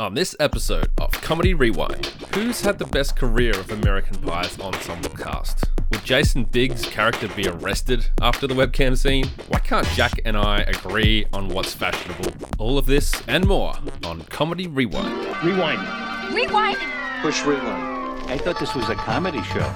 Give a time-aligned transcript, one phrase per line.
[0.00, 5.10] On this episode of Comedy Rewind, who's had the best career of American Pie's ensemble
[5.10, 5.66] cast?
[5.90, 9.26] Would Jason Biggs' character be arrested after the webcam scene?
[9.48, 12.32] Why can't Jack and I agree on what's fashionable?
[12.56, 13.74] All of this and more
[14.06, 15.36] on Comedy Rewind.
[15.44, 16.34] Rewind.
[16.34, 16.78] Rewind.
[17.20, 18.22] Push rewind.
[18.30, 19.68] I thought this was a comedy show.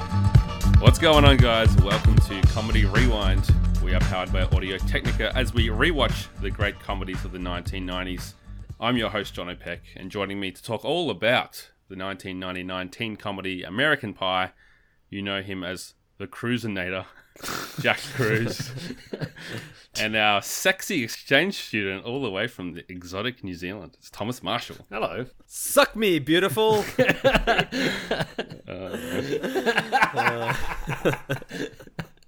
[0.81, 1.77] What's going on, guys?
[1.83, 3.47] Welcome to Comedy Rewind.
[3.85, 8.33] We are powered by Audio Technica as we rewatch the great comedies of the 1990s.
[8.81, 13.17] I'm your host, John O'Peck, and joining me to talk all about the 1999 teen
[13.17, 14.51] comedy American Pie,
[15.09, 17.07] you know him as the Cruisinator,
[17.81, 18.73] Jack Cruz,
[20.01, 23.93] and our sexy exchange student all the way from the exotic New Zealand.
[23.99, 24.87] It's Thomas Marshall.
[24.91, 25.27] Hello.
[25.46, 26.85] Suck me, beautiful.
[28.67, 28.96] Uh,
[31.04, 31.13] uh,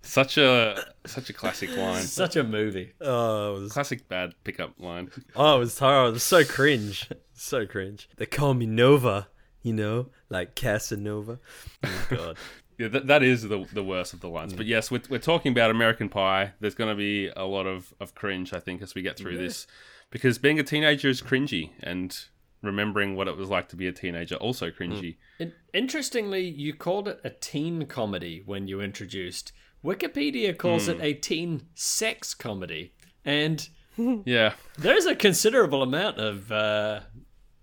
[0.06, 2.02] Such a such a classic line.
[2.02, 2.92] Such a movie.
[3.00, 5.10] oh, it was, Classic bad pickup line.
[5.34, 6.10] oh, it was horrible.
[6.10, 7.08] It was so cringe.
[7.34, 8.08] So cringe.
[8.16, 9.28] They call me Nova,
[9.62, 11.38] you know, like Casanova.
[11.84, 12.36] Oh, God.
[12.78, 14.52] Yeah, that, that is the, the worst of the lines.
[14.52, 16.52] But yes, we're, we're talking about American Pie.
[16.60, 19.38] There's going to be a lot of, of cringe, I think, as we get through
[19.38, 19.66] this.
[20.10, 22.14] Because being a teenager is cringy, and
[22.62, 25.00] remembering what it was like to be a teenager also cringy.
[25.00, 25.16] Mm.
[25.38, 29.52] In- interestingly, you called it a teen comedy when you introduced.
[29.86, 32.92] Wikipedia calls it a teen sex comedy.
[33.24, 33.68] And
[34.24, 34.54] Yeah.
[34.78, 37.00] there's a considerable amount of uh,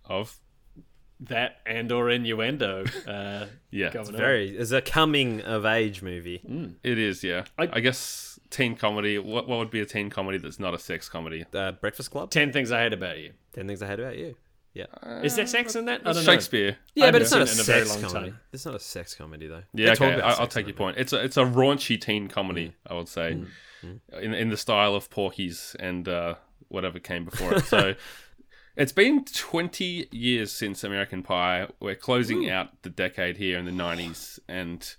[0.05, 0.37] Of?
[1.19, 3.91] that and or innuendo uh, Yeah.
[3.91, 4.15] going on.
[4.17, 4.49] Very.
[4.57, 6.41] It's a coming of age movie.
[6.83, 7.45] It is, yeah.
[7.57, 9.17] I, I- guess teen comedy.
[9.19, 11.45] What, what would be a teen comedy that's not a sex comedy?
[11.53, 12.29] Uh, Breakfast Club.
[12.29, 13.33] Ten Things I Hate About You.
[13.53, 14.35] Ten things I hate about you.
[14.73, 14.85] Yeah.
[15.23, 16.01] Is there sex in that?
[16.01, 16.21] I don't know.
[16.31, 16.77] Shakespeare.
[16.95, 18.31] Yeah, I but it's not a seen it in a very sex long comedy.
[18.31, 18.39] time.
[18.51, 19.63] It's not a sex comedy though.
[19.73, 20.15] Yeah, They talk okay.
[20.19, 20.97] about I, I'll take your point.
[20.97, 22.91] It's a it's a raunchy teen comedy, Mm.
[22.91, 23.37] I would say,
[23.83, 26.35] in in the style of Porky's and uh,
[26.69, 27.65] whatever came before it.
[27.65, 27.93] So
[28.75, 31.67] it's been twenty years since American Pie.
[31.79, 34.95] We're closing out the decade here in the nineties, and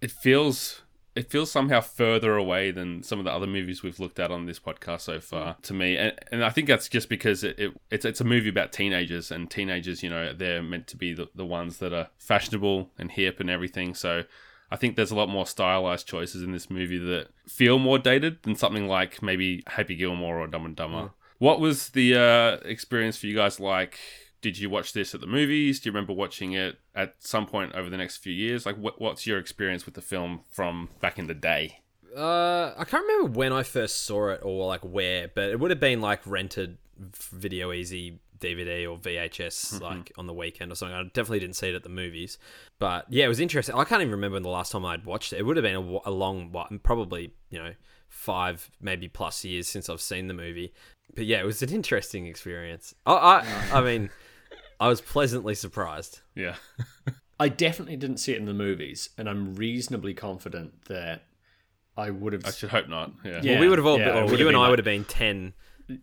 [0.00, 0.82] it feels
[1.16, 4.44] it feels somehow further away than some of the other movies we've looked at on
[4.44, 5.96] this podcast so far to me.
[5.96, 9.30] And, and i think that's just because it, it it's it's a movie about teenagers
[9.30, 13.10] and teenagers you know they're meant to be the, the ones that are fashionable and
[13.10, 13.94] hip and everything.
[13.94, 14.24] So
[14.70, 18.42] i think there's a lot more stylized choices in this movie that feel more dated
[18.42, 21.10] than something like maybe happy gilmore or dumb and dumber.
[21.38, 23.98] What was the uh, experience for you guys like
[24.46, 25.80] did you watch this at the movies?
[25.80, 28.64] Do you remember watching it at some point over the next few years?
[28.64, 31.80] Like, what, what's your experience with the film from back in the day?
[32.16, 35.72] Uh, I can't remember when I first saw it or like where, but it would
[35.72, 40.96] have been like rented Video Ezy DVD or VHS like on the weekend or something.
[40.96, 42.38] I definitely didn't see it at the movies,
[42.78, 43.74] but yeah, it was interesting.
[43.74, 45.40] I can't even remember when the last time I'd watched it.
[45.40, 47.72] It would have been a, a long, while, probably you know
[48.08, 50.72] five maybe plus years since I've seen the movie.
[51.16, 52.94] But yeah, it was an interesting experience.
[53.04, 54.10] I, I, I mean,
[54.78, 56.20] I was pleasantly surprised.
[56.34, 56.56] Yeah.
[57.40, 61.22] I definitely didn't see it in the movies, and I'm reasonably confident that
[61.96, 62.46] I would have.
[62.46, 63.12] I should hope not.
[63.24, 63.40] Yeah.
[63.42, 63.52] Yeah.
[63.52, 64.70] well, we would have all, yeah, been, it well, would you have and I like-
[64.70, 65.52] would have been ten,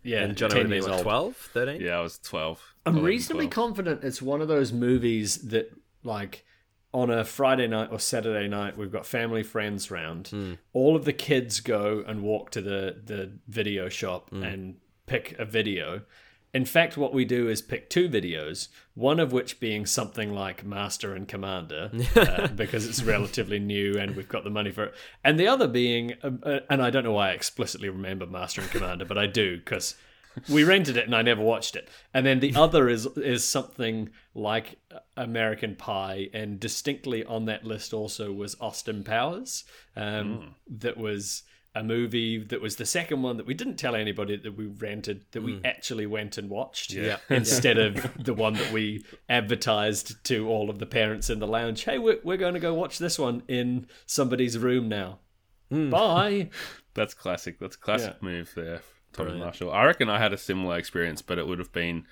[0.03, 1.34] yeah, and Johnny 10 would have years been what, old.
[1.34, 1.81] 12, 13?
[1.81, 2.75] Yeah, I was 12.
[2.85, 3.51] I'm 11, reasonably 12.
[3.51, 5.72] confident it's one of those movies that,
[6.03, 6.45] like,
[6.94, 10.28] on a Friday night or Saturday night, we've got family friends round.
[10.28, 10.53] Hmm.
[10.73, 14.44] All of the kids go and walk to the, the video shop Hmm.
[14.44, 14.75] and
[15.07, 16.03] pick a video.
[16.53, 20.64] In fact, what we do is pick two videos, one of which being something like
[20.64, 24.94] Master and Commander, uh, because it's relatively new and we've got the money for it,
[25.24, 28.62] and the other being, uh, uh, and I don't know why I explicitly remember Master
[28.62, 29.96] and Commander, but I do because
[30.50, 31.90] we rented it and I never watched it.
[32.14, 34.80] And then the other is is something like
[35.18, 39.64] American Pie, and distinctly on that list also was Austin Powers,
[39.96, 41.44] um, that was
[41.75, 45.25] a movie that was the second one that we didn't tell anybody that we rented
[45.31, 45.66] that we mm.
[45.66, 47.17] actually went and watched Yeah.
[47.29, 51.84] instead of the one that we advertised to all of the parents in the lounge
[51.84, 55.19] hey we're, we're going to go watch this one in somebody's room now
[55.72, 55.89] mm.
[55.89, 56.50] bye
[56.94, 57.59] That's classic.
[57.59, 58.28] That's a classic Yeah.
[58.28, 58.81] move there,
[59.13, 59.72] Tommy Marshall.
[59.72, 62.05] I reckon I had a similar experience, but it would have been.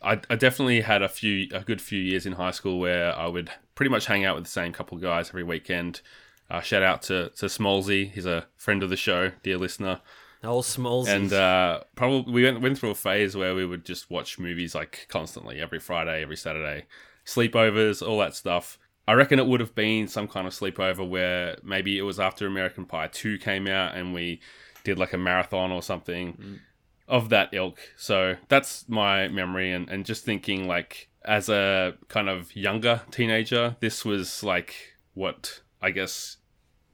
[0.00, 3.26] I, I definitely had a few, a good few years in high school where I
[3.26, 6.00] would pretty much hang out with the same couple of guys every weekend.
[6.50, 8.10] Uh, shout out to to Smallsy.
[8.10, 10.00] He's a friend of the show, dear listener.
[10.44, 11.08] Old Smalls.
[11.08, 14.74] And uh, probably we went, went through a phase where we would just watch movies
[14.74, 16.86] like constantly, every Friday, every Saturday,
[17.26, 18.78] sleepovers, all that stuff.
[19.06, 22.46] I reckon it would have been some kind of sleepover where maybe it was after
[22.46, 24.40] American Pie 2 came out and we
[24.84, 26.60] did like a marathon or something
[27.08, 27.78] of that ilk.
[27.96, 29.72] So that's my memory.
[29.72, 34.74] And, and just thinking, like, as a kind of younger teenager, this was like
[35.14, 36.36] what I guess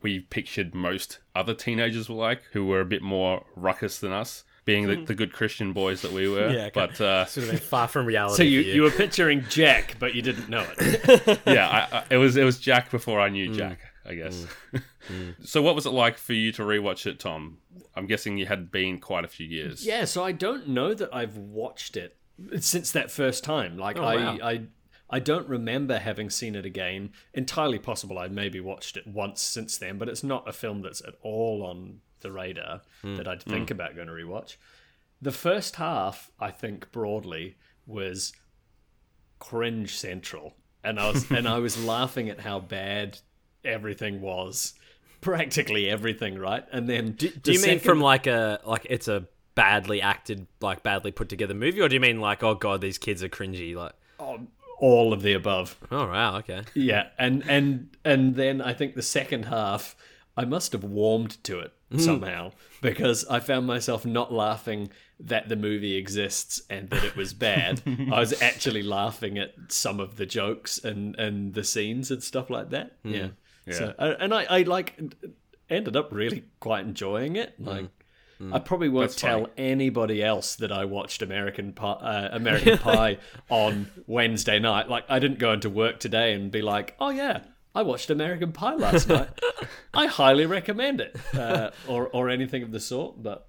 [0.04, 4.44] we pictured most other teenagers were like, who were a bit more ruckus than us.
[4.64, 6.48] being the, the good Christian boys that we were.
[6.50, 6.70] Yeah, okay.
[6.74, 8.36] but uh, Sort of far from reality.
[8.36, 11.40] So you, for you were picturing Jack, but you didn't know it.
[11.46, 13.32] yeah, I, I, it was it was Jack before I Mm.
[13.32, 14.46] knew Jack, I guess.
[15.44, 17.58] so, what was it like for you to rewatch it, Tom?
[17.96, 19.84] I'm guessing you had been quite a few years.
[19.86, 22.16] Yeah, so I don't know that I've watched it
[22.60, 23.76] since that first time.
[23.78, 24.38] Like I, wow.
[24.42, 24.60] I
[25.10, 27.12] I don't remember having seen it again.
[27.32, 31.02] Entirely possible I maybe watched it once since then, but it's not a film that's
[31.02, 33.16] at all on the radar hmm.
[33.16, 33.74] that I'd think hmm.
[33.74, 34.56] about going to rewatch.
[35.20, 37.56] The first half, I think broadly,
[37.86, 38.32] was
[39.38, 40.56] cringe central.
[40.82, 43.18] And I was and I was laughing at how bad
[43.64, 44.74] everything was.
[45.20, 46.66] Practically everything, right?
[46.70, 50.82] And then Do, do you mean from like a like it's a badly acted, like
[50.82, 53.74] badly put together movie, or do you mean like oh god, these kids are cringy?
[53.74, 54.40] Like oh,
[54.78, 55.78] all of the above?
[55.90, 56.62] oh wow, okay.
[56.74, 59.96] Yeah, and and and then I think the second half,
[60.36, 61.98] I must have warmed to it hmm.
[61.98, 64.90] somehow because I found myself not laughing
[65.20, 67.82] that the movie exists and that it was bad.
[68.12, 72.50] I was actually laughing at some of the jokes and and the scenes and stuff
[72.50, 72.96] like that.
[73.02, 73.14] Hmm.
[73.14, 73.28] Yeah.
[73.70, 75.00] So uh, and I I like
[75.70, 77.54] ended up really quite enjoying it.
[77.58, 77.68] Hmm.
[77.68, 77.88] Like.
[78.52, 83.90] I probably won't tell anybody else that I watched American Pie, uh, American Pie on
[84.06, 84.88] Wednesday night.
[84.88, 87.40] Like I didn't go into work today and be like, "Oh yeah,
[87.74, 89.30] I watched American Pie last night.
[89.94, 93.22] I highly recommend it," uh, or or anything of the sort.
[93.22, 93.46] But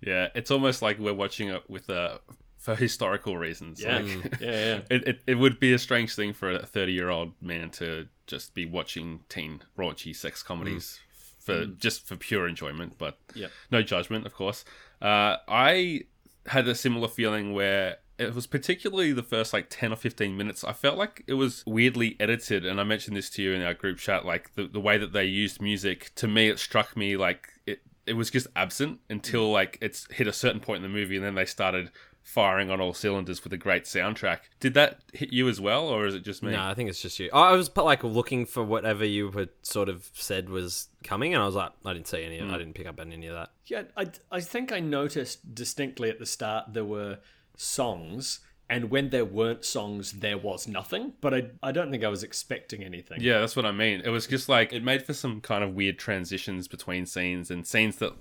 [0.00, 2.18] Yeah, it's almost like we're watching it with uh,
[2.58, 3.82] for historical reasons.
[3.82, 4.06] yeah, Like,
[4.40, 4.80] yeah, yeah.
[4.88, 8.06] it, it, it would be a strange thing for a 30 year old man to
[8.28, 11.00] just be watching teen raunchy sex comedies
[11.44, 13.48] for just for pure enjoyment, but Yeah.
[13.70, 14.64] no judgment, of course.
[15.00, 16.02] Uh, I
[16.46, 20.62] had a similar feeling where it was particularly the first like 10 or 15 minutes.
[20.62, 23.74] I felt like it was weirdly edited, and I mentioned this to you in our
[23.74, 24.24] group chat.
[24.24, 27.80] Like the, the way that they used music, to me, it struck me like it,
[28.06, 31.24] it was just absent until like it's hit a certain point in the movie, and
[31.24, 31.90] then they started
[32.22, 34.38] firing on all cylinders with a great soundtrack.
[34.60, 36.52] Did that hit you as well, or is it just me?
[36.52, 37.28] No, I think it's just you.
[37.32, 41.42] I I was like looking for whatever you had sort of said was coming, and
[41.42, 42.38] I was like, I didn't see any.
[42.38, 42.58] of I hmm.
[42.58, 43.50] didn't pick up on any of that.
[43.66, 47.18] Yeah, I, I think I noticed distinctly at the start there were
[47.56, 48.40] songs,
[48.70, 51.12] and when there weren't songs, there was nothing.
[51.20, 53.18] But I, I don't think I was expecting anything.
[53.20, 54.00] Yeah, that's what I mean.
[54.04, 57.66] It was just like it made for some kind of weird transitions between scenes and
[57.66, 58.12] scenes that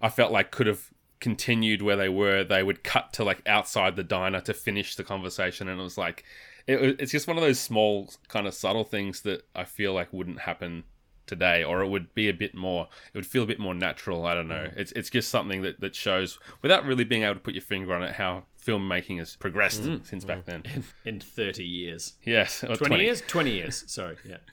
[0.00, 2.44] I felt like could have continued where they were.
[2.44, 5.98] They would cut to like outside the diner to finish the conversation, and it was
[5.98, 6.24] like
[6.66, 10.12] it, it's just one of those small kind of subtle things that I feel like
[10.12, 10.84] wouldn't happen
[11.26, 14.26] today or it would be a bit more it would feel a bit more natural
[14.26, 14.76] i don't know mm.
[14.76, 17.94] it's it's just something that that shows without really being able to put your finger
[17.94, 20.04] on it how filmmaking has progressed mm.
[20.04, 20.44] since back mm.
[20.46, 22.14] then In 30 years.
[22.24, 23.22] yes or 20, years?
[23.22, 23.84] 20 years.
[23.86, 24.16] Sorry.
[24.26, 24.38] Yeah.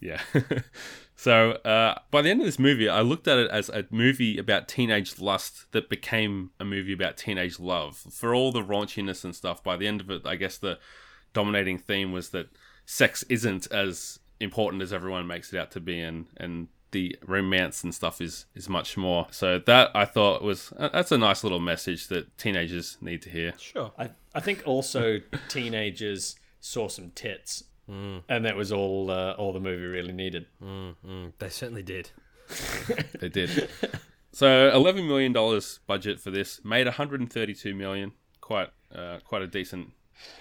[0.00, 0.20] Yeah.
[1.24, 4.36] so uh, by the end of this movie, I looked at it as a movie
[4.36, 7.96] about teenage lust that became a movie about teenage love.
[7.96, 10.78] For all the raunchiness and stuff, by the end of it, I guess the
[11.32, 12.48] dominating theme was that
[12.84, 17.82] sex isn't as important as everyone makes it out to be, and and the romance
[17.82, 19.26] and stuff is is much more.
[19.30, 23.30] So that I thought was uh, that's a nice little message that teenagers need to
[23.30, 23.54] hear.
[23.58, 23.92] Sure.
[23.98, 27.64] I, I think also teenagers saw some tits.
[27.88, 30.46] And that was all uh, all the movie really needed.
[30.62, 32.10] Mm, they certainly did.
[33.20, 33.68] They did.
[34.32, 38.12] so eleven million dollars budget for this made one hundred and thirty-two million.
[38.40, 39.88] Quite, uh, quite a decent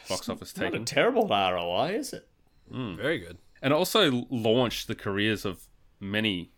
[0.10, 2.28] box office Not a terrible ROI, is it?
[2.70, 3.38] Very good.
[3.62, 5.68] and also launched the careers of
[6.02, 6.52] many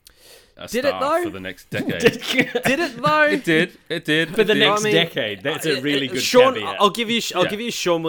[0.57, 1.23] a Did it though?
[1.23, 1.99] for the next decade.
[2.01, 3.23] Did it though?
[3.23, 3.77] it did.
[3.89, 4.29] It did.
[4.29, 4.59] For the did.
[4.59, 5.43] next I mean, decade.
[5.43, 6.77] That's a really good Sean, caveat.
[6.79, 7.21] I'll give you.
[7.35, 7.49] I'll Yeah.
[7.51, 7.65] give you.
[7.65, 8.01] I'll give you Sean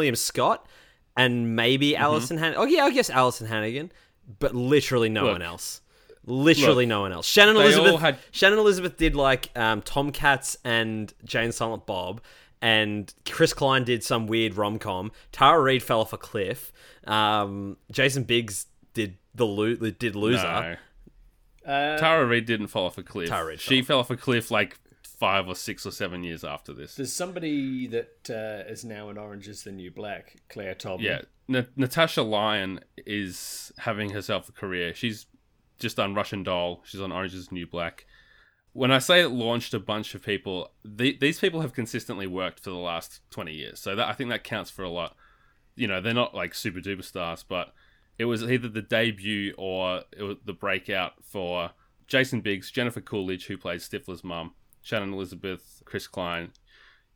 [1.16, 2.02] and maybe Mm-hmm.
[2.02, 2.54] Alison Han.
[2.56, 3.90] Oh yeah, I guess Alyson Hannigan,
[4.38, 5.32] but literally no Look.
[5.32, 5.80] one else.
[6.28, 6.90] Literally Look.
[6.90, 7.26] no one else.
[7.26, 8.00] Shannon Elizabeth.
[8.00, 12.20] had- Shannon Elizabeth did like um, Tomcats and Jane Silent Bob,
[12.61, 15.12] and Chris Klein did some weird rom com.
[15.32, 16.73] Tara Reid fell off a cliff.
[17.06, 20.42] Um, Jason Biggs did the lo- did loser.
[20.42, 20.76] No.
[21.73, 23.28] Uh, Tara Reid didn't fall off a cliff.
[23.28, 24.78] Tara Reid she fell off a cliff like
[25.18, 26.94] five or six or seven years after this.
[26.94, 31.06] There's somebody that uh, is now in Orange is the New Black, Claire Tobin.
[31.06, 34.94] Yeah, N- Natasha Lyonne is having herself a career.
[34.94, 35.26] She's
[35.78, 36.82] just done Russian Doll.
[36.85, 38.06] She's on Orange is the New Black.
[38.73, 42.61] When I say it launched a bunch of people, the, these people have consistently worked
[42.61, 43.80] for the last 20 years.
[43.80, 45.16] So that I think that counts for a lot.
[45.76, 47.73] You know, they're not like super duper stars, but
[48.18, 51.70] it was either the debut or it was the breakout for
[52.06, 54.52] Jason Biggs, Jennifer Coolidge, who plays Stifler's mum,
[54.87, 56.52] Shannon Elizabeth, Chris Klein,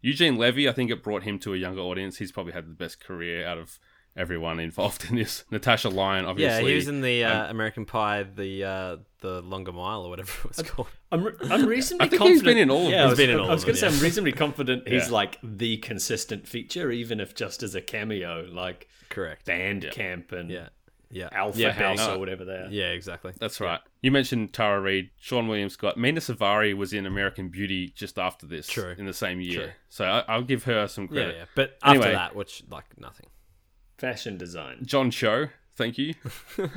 [0.03, 0.69] Eugene Levy.
[0.69, 2.19] I think it brought him to a younger audience.
[2.19, 3.79] He's probably had the best career out of
[4.17, 5.45] everyone involved in this.
[5.53, 6.62] Natasha Lyonne, obviously.
[6.65, 10.33] Yeah, he was in the uh, American Pie, the uh, the Longer Mile or whatever
[10.45, 10.89] it was called.
[11.12, 12.45] I'm, re- I'm reasonably I think he's confident.
[12.45, 13.09] been in all of yeah, them.
[13.11, 13.50] He's been in all of them.
[13.50, 13.97] I was of going to them, say.
[13.99, 15.12] I'm reasonably confident he's Yeah.
[15.15, 19.47] like the consistent feature, even if just as a cameo, like Correct.
[19.47, 20.69] Band Camp and Yeah.
[21.11, 21.29] Yeah.
[21.33, 22.69] Alpha yeah, House Bang- or whatever they are.
[22.71, 23.33] Yeah, exactly.
[23.38, 23.81] That's right.
[24.00, 25.97] You mentioned Tara Reid, Seann William Scott.
[25.97, 28.95] Mena Suvari was in American Beauty just after this, True.
[28.97, 29.61] in the same year.
[29.61, 29.71] True.
[29.88, 31.35] So I, I'll give her some Yeah, credit.
[31.38, 31.45] yeah.
[31.57, 32.05] But Anyway.
[32.07, 33.26] after that, which like nothing.
[33.99, 34.79] Fashion design.
[34.85, 36.14] John Cho, thank you.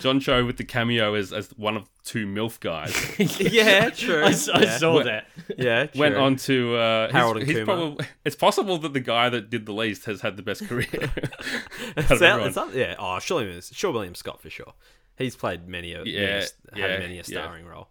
[0.00, 2.94] John Cho with the cameo as, as one of two MILF guys.
[3.40, 4.22] yeah, true.
[4.24, 4.78] I yeah.
[4.78, 5.26] saw that.
[5.58, 7.76] yeah, Went on to uh, Harold he's, and he's Kumar.
[7.76, 10.86] probably, It's possible that the guy that did the least has had the best career.
[11.96, 12.94] out of Is that- that- yeah.
[12.98, 14.72] Oh, Seann William, Seann William Scott for sure.
[15.18, 17.22] He's played many a Yeah, many a- had many a yeah.
[17.22, 17.88] starring role.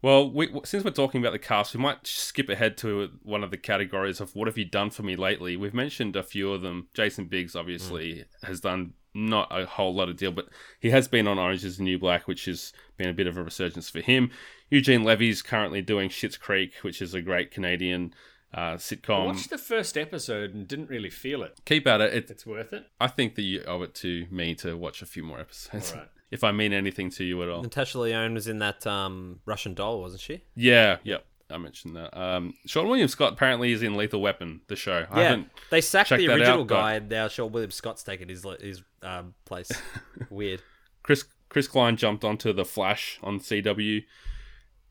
[0.00, 3.50] Well, we, since we're talking about the cast, we might skip ahead to one of
[3.50, 5.56] the categories of what have you done for me lately.
[5.56, 6.86] We've mentioned a few of them.
[6.94, 10.48] Jason Biggs obviously has done not a whole lot of deal, but
[10.80, 13.36] he has been on Orange is the New Black, which has been a bit of
[13.36, 14.30] a resurgence for him.
[14.70, 18.14] Eugene Levy's currently doing Schitt's Creek, which is a great Canadian
[18.56, 19.26] uh, I sitcom.
[19.26, 21.60] watched the first episode and didn't really feel it.
[21.64, 22.14] Keep at it.
[22.14, 22.30] it.
[22.30, 22.86] It's worth it.
[23.00, 25.92] I think that you owe it to me to watch a few more episodes.
[25.92, 26.08] All right.
[26.30, 27.62] If I mean anything to you at all.
[27.62, 30.42] Natasha Lyonne was in that um, Russian doll, wasn't she?
[30.54, 31.24] Yeah, yep.
[31.50, 32.16] I mentioned that.
[32.18, 35.06] Um, Seann William Scott apparently is in Lethal Weapon, the show.
[35.10, 38.28] I Yeah, haven't they sacked the original out, guy, and now Seann William Scott's taken
[38.28, 39.70] his his um, place.
[40.30, 40.62] Weird.
[41.02, 44.04] Chris Chris Klein jumped onto the Flash on CW.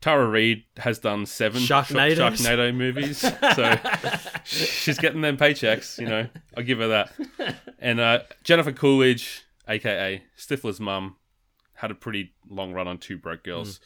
[0.00, 2.16] Tara Reid has done seven Shark- Sharknadoes?
[2.16, 3.74] Sharknado movies, so
[4.44, 5.98] she's getting them paychecks.
[5.98, 7.12] You know, I'll give her that.
[7.80, 11.16] And uh, Jennifer Coolidge, aka Stifler's mum,
[11.74, 13.80] had a pretty long run on Two Broke Girls.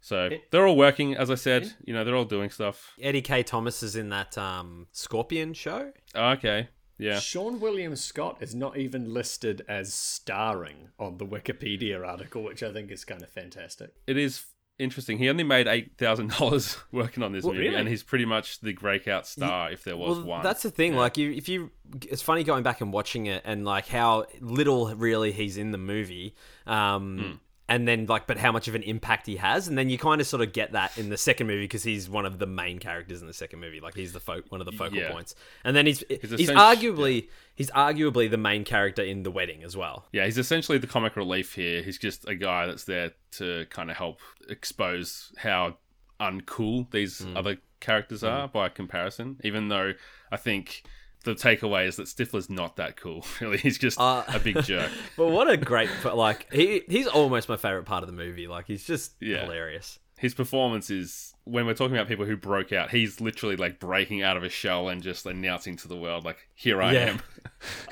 [0.00, 1.72] So they're all working, as I said.
[1.84, 2.92] You know, they're all doing stuff.
[3.00, 5.92] Eddie Kaye Thomas is in that um, Scorpion show.
[6.14, 7.14] Okay, yeah.
[7.16, 12.72] Seann William Scott is not even listed as starring on the Wikipedia article, which I
[12.72, 13.92] think is kind of fantastic.
[14.06, 14.44] it is
[14.78, 15.18] interesting.
[15.18, 17.80] He only made eight thousand dollars working on this Well, movie, really?
[17.80, 20.42] and he's pretty much the breakout star if there was well, one.
[20.44, 20.94] that's the thing.
[20.94, 21.72] Like, you, if you,
[22.08, 25.78] it's funny going back and watching it, and like how little really he's in the
[25.78, 26.36] movie.
[26.66, 27.32] Um, Hmm.
[27.70, 30.22] And then, like, but how much of an impact he has, and then you kind
[30.22, 32.78] of sort of get that in the second movie because he's one of the main
[32.78, 33.78] characters in the second movie.
[33.78, 35.12] Like, he's the fo- one of the focal Yeah.
[35.12, 35.34] points,
[35.64, 39.76] and then he's he's, essentially- arguably he's arguably the main character in the wedding as
[39.76, 40.06] well.
[40.12, 41.82] yeah, he's essentially the comic relief here.
[41.82, 45.76] He's just a guy that's there to kind of help expose how
[46.20, 47.36] uncool these Hmm.
[47.36, 49.36] other characters are by comparison.
[49.44, 49.92] Even though
[50.32, 50.82] I think
[51.24, 53.24] the takeaway is that Stifler's not that cool.
[53.40, 54.90] Really, he's just Uh, a big jerk.
[55.16, 58.46] But what a great, like he he's almost my favorite part of the movie.
[58.46, 59.42] Like, he's just Yeah.
[59.44, 59.98] hilarious.
[60.16, 62.90] His performance is when we're talking about people who broke out.
[62.90, 66.48] He's literally like breaking out of a shell and just announcing to the world, like,
[66.56, 67.00] "Here I Yeah.
[67.10, 67.22] am."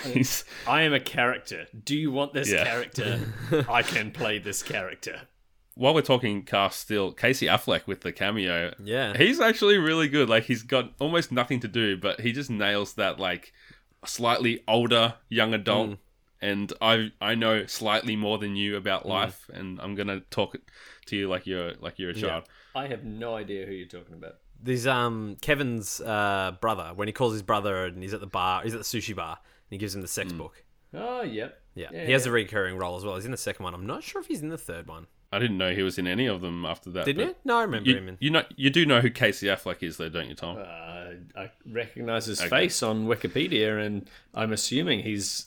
[0.12, 1.66] he's I am a character.
[1.84, 2.64] Do you want this Yeah.
[2.64, 3.20] character?
[3.68, 5.28] I can play this character.
[5.76, 8.74] While we're talking cast still, Casey Affleck with the cameo.
[8.82, 9.16] Yeah.
[9.16, 10.28] He's actually really good.
[10.28, 13.52] Like he's got almost nothing to do, but he just nails that like
[14.04, 15.90] slightly older young adult.
[15.90, 15.98] Mm.
[16.42, 20.56] And I I know slightly more than you about life, and I'm gonna talk
[21.06, 22.44] to you like you're like you're a child.
[22.74, 24.34] I have no idea who you're talking about.
[24.62, 28.62] There's um Kevin's uh, brother when he calls his brother and he's at the bar,
[28.62, 30.38] he's at the sushi bar, and he gives him the sex Hmm.
[30.38, 30.62] book.
[30.94, 31.60] Oh, yep.
[31.74, 32.30] Yeah, Yeah, he has yeah.
[32.30, 33.16] a recurring role as well.
[33.16, 33.74] He's in the second one.
[33.74, 35.06] I'm not sure if he's in the third one.
[35.32, 37.04] I didn't know he was in any of them after that.
[37.04, 37.34] Didn't you?
[37.44, 38.16] No, I remember him You, in.
[38.20, 40.56] you know you do know who Casey Affleck is though, don't you, Tom?
[40.58, 42.48] Uh, I recognize his Okay.
[42.48, 45.46] face on Wikipedia, and I'm assuming he's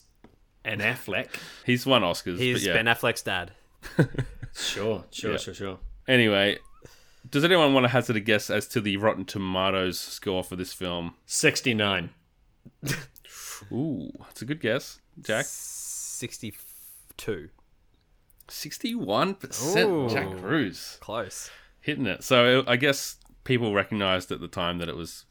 [0.65, 1.27] an Affleck.
[1.65, 2.37] He's won Oscars.
[2.39, 2.73] He's yeah.
[2.73, 3.51] Ben Affleck's dad.
[4.55, 5.37] Sure, sure, Yeah.
[5.37, 5.79] sure, sure.
[6.07, 6.57] Anyway,
[7.29, 10.73] does anyone want to hazard a guess as to the Rotten Tomatoes score for this
[10.73, 11.13] film?
[11.27, 12.09] 69.
[13.71, 15.45] Ooh, that's a good guess, Jack.
[15.47, 17.49] Sixty-two.
[18.49, 20.09] Sixty-one percent.
[20.11, 21.49] Jack Cruz Close.
[21.81, 22.23] hitting it.
[22.23, 25.25] So I guess people recognized at the time that it was,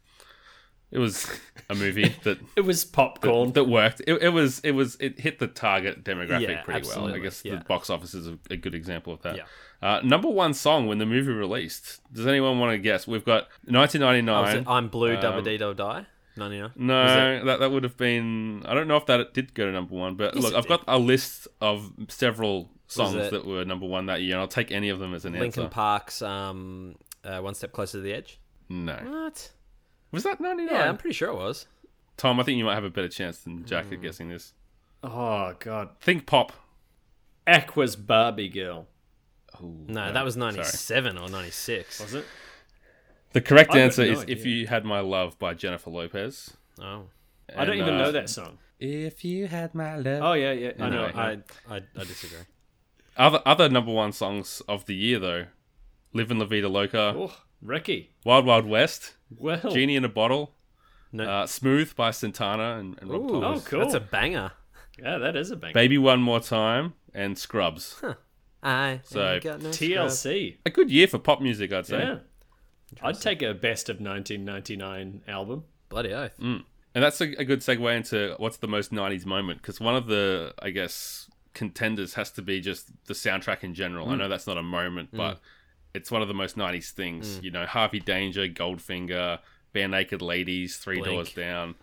[0.91, 1.31] it was
[1.69, 3.53] a movie that It was popcorn.
[3.53, 4.01] that worked.
[4.07, 7.15] It, it was it was it hit the target demographic Yeah, pretty well.
[7.15, 7.57] I guess yeah.
[7.57, 9.37] the box office is a, a good example of that.
[9.37, 9.45] Yeah.
[9.81, 12.01] Uh, number one song when the movie released.
[12.13, 13.07] Does anyone want to guess?
[13.07, 14.65] We've got 1999.
[14.67, 16.07] Oh, I'm Blue, um, Double D, Double Die.
[16.77, 18.63] No, that that would have been.
[18.65, 20.85] I don't know if that did go to number one, but Yes, look, I've got
[20.87, 24.89] a list of several songs that were number one that year, and I'll take any
[24.89, 25.43] of them as an answer.
[25.43, 25.73] Linkin answer.
[25.75, 28.41] Park's um, uh, One Step Closer to the Edge.
[28.69, 29.53] No, What?
[30.11, 30.75] was that ninety nine?
[30.75, 31.67] Yeah, I'm pretty sure it was.
[32.17, 33.95] Tom, I think you might have a better chance than Jack Hmm.
[33.95, 34.53] at guessing this.
[35.05, 35.91] oh, God.
[36.01, 36.53] Think pop.
[37.47, 38.87] Aqua's Barbie Girl.
[39.63, 40.47] Ooh, No, that was sorry.
[40.53, 42.01] ninety-seven or ninety-six.
[42.01, 42.25] Was it?
[43.33, 44.37] The correct I answer no is idea.
[44.37, 46.57] "If You Had My Love" by Jennifer Lopez.
[46.81, 47.05] Oh,
[47.57, 48.59] I don't even uh, know that song.
[48.81, 50.23] If you had my love.
[50.23, 50.73] Oh yeah, yeah.
[50.79, 51.05] I know.
[51.07, 51.43] Anyway.
[51.69, 52.39] I, I I disagree.
[53.19, 55.47] Other other number one songs of the year though,
[56.13, 58.13] "Livin' La Vida Loca," Oh, Ricky.
[58.25, 60.55] "Wild Wild West," Well, "Genie in a Bottle,"
[61.13, 61.25] No.
[61.29, 63.81] uh, "Smooth" by Santana and, and Rob Ooh, Thomas, Oh, cool.
[63.81, 64.53] That's a banger.
[65.03, 65.73] yeah, that is a bang.
[65.75, 68.01] "Baby One More Time," and "Scrubs."
[68.63, 69.91] I So, ain't got no scrub.
[69.91, 70.57] TLC.
[70.67, 71.99] A good year for pop music, I'd say.
[71.99, 72.19] Yeah.
[73.03, 75.65] I'd take a best of 1999 album.
[75.89, 76.33] Bloody oath.
[76.41, 80.07] And that's a, a good segue into what's the most 90s moment because one of
[80.07, 84.09] the, I guess, contenders has to be just the soundtrack in general.
[84.09, 84.19] I mm.
[84.19, 85.17] know that's not a moment, mm.
[85.17, 85.41] but
[85.93, 87.39] it's one of the most 90s things.
[87.39, 87.43] Mm.
[87.43, 89.41] You know, Harvey Danger, Goldfinger,
[89.75, 91.13] Barenaked Ladies, Three Blink.
[91.13, 91.75] Doors Down,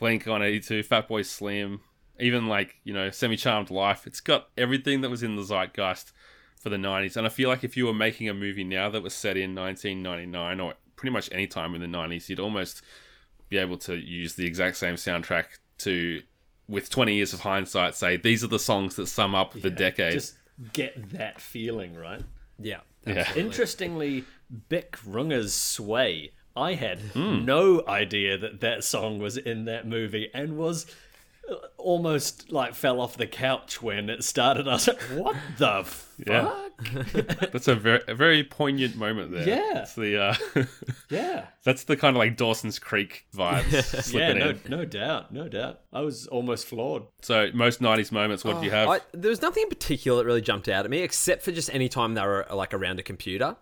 [0.00, 1.80] Blink on 82, Fatboy Slim,
[2.18, 4.04] even like, you know, Semi Charmed Life.
[4.04, 6.12] It's got everything that was in the zeitgeist
[6.58, 7.16] for the 90s.
[7.16, 9.54] And I feel like if you were making a movie now that was set in
[9.54, 12.82] 1999 or pretty much any time in the 90s, you'd almost
[13.48, 15.44] be able to use the exact same soundtrack
[15.78, 16.20] to,
[16.68, 20.12] with 20 years of hindsight, say these are the songs that sum up the decade.
[20.14, 20.34] Just
[20.72, 22.22] get that feeling, right?
[22.58, 22.80] Yeah.
[23.06, 23.32] yeah.
[23.34, 24.24] Interestingly,
[24.68, 26.32] Bic Runga's Sway.
[26.56, 27.44] I had Hmm.
[27.44, 30.86] no idea that that song was in that movie and was
[31.76, 34.66] almost like fell off the couch when it started.
[34.68, 36.00] I was like, what the fuck?
[36.26, 36.68] Yeah.
[37.52, 39.48] That's a very, a very poignant moment there.
[39.48, 39.82] Yeah.
[39.82, 40.34] It's the, uh,
[41.10, 41.46] Yeah.
[41.64, 44.60] that's the kind of like Dawson's Creek vibes Yeah, no, in.
[44.68, 45.80] no doubt, no doubt.
[45.92, 47.02] I was almost floored.
[47.22, 48.88] So, most 90s moments, what do you have?
[48.88, 51.52] Oh, I, there was nothing in particular that really jumped out at me, except for
[51.52, 53.56] just any time they were like around a computer.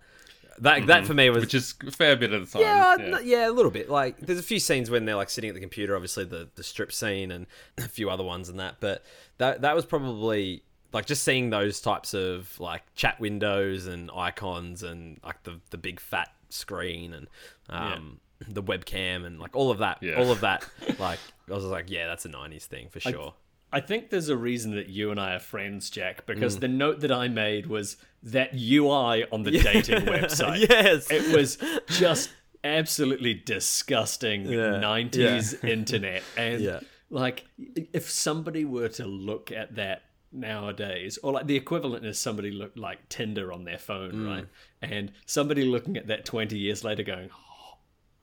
[0.62, 2.62] That that for me was Which is a fair bit of the time.
[2.62, 3.06] yeah, yeah.
[3.08, 3.20] yeah.
[3.20, 3.88] yeah, a little bit.
[3.90, 6.62] Like there's a few scenes when they're like sitting at the computer, obviously the the
[6.62, 7.46] strip scene and
[7.78, 8.76] a few other ones and that.
[8.80, 9.04] But
[9.38, 14.82] that that was probably like just seeing those types of like chat windows and icons
[14.82, 17.26] and like the the big fat screen and
[17.70, 20.14] um the webcam and like all of that, Yeah.
[20.16, 20.68] all of that.
[20.98, 21.18] Like
[21.50, 23.34] I was like, yeah, that's a '90s thing for sure.
[23.72, 26.60] I think there's a reason that you and I are friends, Jack, because Mm.
[26.60, 30.68] the note that I made was that UI on the dating website.
[30.68, 32.30] yes, It was just
[32.62, 34.78] absolutely disgusting Yeah.
[34.80, 36.22] 90s internet.
[36.36, 36.80] And Yeah.
[37.10, 37.44] like,
[37.92, 42.72] if somebody were to look at that nowadays, or like the equivalent is somebody look
[42.76, 44.26] like Tinder on their phone, Mm.
[44.28, 44.46] right?
[44.80, 47.41] And somebody looking at that 20 years later going, "Oh,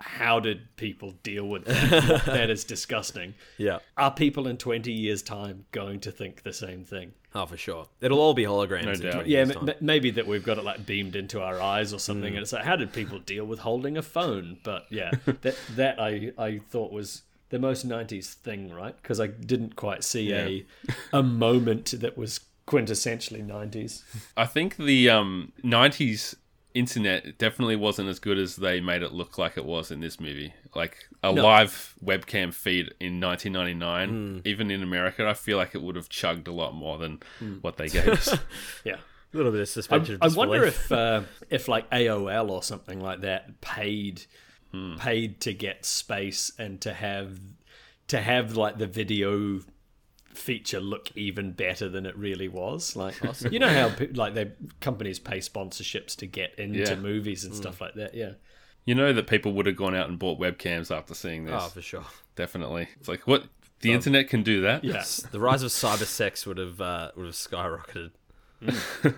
[0.01, 2.23] how did people deal with that?
[2.25, 3.33] that is disgusting.
[3.57, 3.79] yeah.
[3.97, 7.13] Are people in 20 years' time going to think the same thing?
[7.35, 7.87] Oh, for sure.
[8.01, 8.85] It'll all be holograms.
[8.85, 9.13] No in doubt.
[9.13, 9.69] 20 Yeah, years' m- time.
[9.69, 12.53] m- maybe that we've got it like beamed into our eyes or something, and it's
[12.53, 14.57] like, how did people deal with holding a phone?
[14.63, 18.95] But yeah, that that I I thought was the most '90s thing, right?
[18.99, 20.65] Because I didn't quite see a
[21.13, 24.03] a moment that was quintessentially '90s.
[24.37, 26.35] I think the um, 90s
[26.79, 30.19] internet definitely wasn't as good as they made it look like it was in this
[30.19, 30.53] movie.
[30.73, 34.47] Like a live webcam feed in 1999, mm.
[34.47, 37.61] even in America, I feel like it would have chugged a lot more than mm.
[37.61, 38.35] what they gave us.
[38.83, 38.95] Yeah.
[39.33, 40.49] a little bit of I, suspension of I disbelief.
[40.49, 44.23] wonder if uh, if like AOL or something like that paid
[44.71, 44.95] hmm.
[44.95, 47.37] paid to get space and to have
[48.07, 49.61] to have like the video
[50.33, 52.95] feature look even better than it really was.
[52.95, 53.51] Like awesome.
[53.53, 56.95] you know how like they companies pay sponsorships to get into Yeah.
[56.95, 58.13] movies and stuff like that.
[58.15, 58.33] Yeah.
[58.85, 61.55] you know that people would have gone out and bought webcams after seeing this.
[61.57, 62.05] Oh, for sure.
[62.35, 62.87] Definitely.
[62.99, 63.43] It's like, what?
[63.81, 64.83] The internet can do that?
[64.83, 65.03] Yeah.
[65.31, 68.11] The rise of cyber sex would have uh, would have skyrocketed.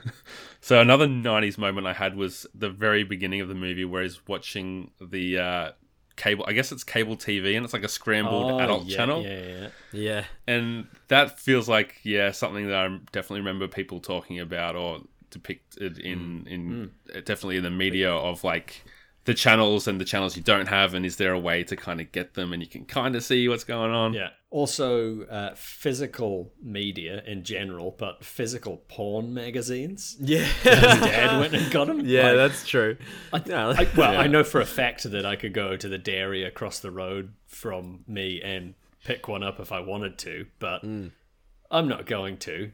[0.63, 4.27] So another '90s moment I had was the very beginning of the movie, where he's
[4.27, 5.71] watching the uh,
[6.15, 6.45] cable.
[6.47, 9.23] I guess it's cable TV, and it's like a scrambled Oh, adult yeah, channel.
[9.23, 9.67] Yeah, yeah.
[9.91, 15.01] Yeah, and that feels like yeah something that I definitely remember people talking about or
[15.29, 16.47] depicted in mm.
[16.47, 17.17] in mm.
[17.17, 18.83] Uh, definitely in the media of like
[19.25, 22.01] the channels and the channels you don't have, and is there a way to kind
[22.01, 24.13] of get them and you can kind of see what's going on?
[24.13, 24.29] Yeah.
[24.51, 30.17] Also, uh, physical media in general, but physical porn magazines.
[30.19, 32.01] yeah, Dad went and got them.
[32.05, 32.27] yeah.
[32.27, 32.97] Like, that's true.
[33.31, 33.71] I, No.
[33.71, 36.79] I, well, I know for a fact that I could go to the dairy across
[36.79, 38.73] the road from me and
[39.05, 42.71] pick one up if I wanted to, but I'm not going to.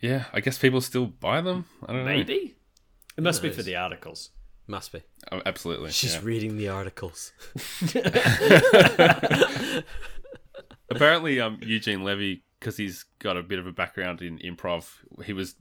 [0.00, 1.66] Yeah, I guess people still buy them.
[1.86, 2.10] I don't know.
[2.10, 2.56] Maybe
[3.16, 4.30] it must be for the articles.
[4.66, 5.02] Must be.
[5.30, 5.90] Oh, absolutely.
[5.90, 6.20] She's yeah.
[6.24, 7.32] reading the articles.
[10.96, 14.88] Apparently, um, Eugene Levy, because he's got a bit of a background in improv,
[15.24, 15.54] he was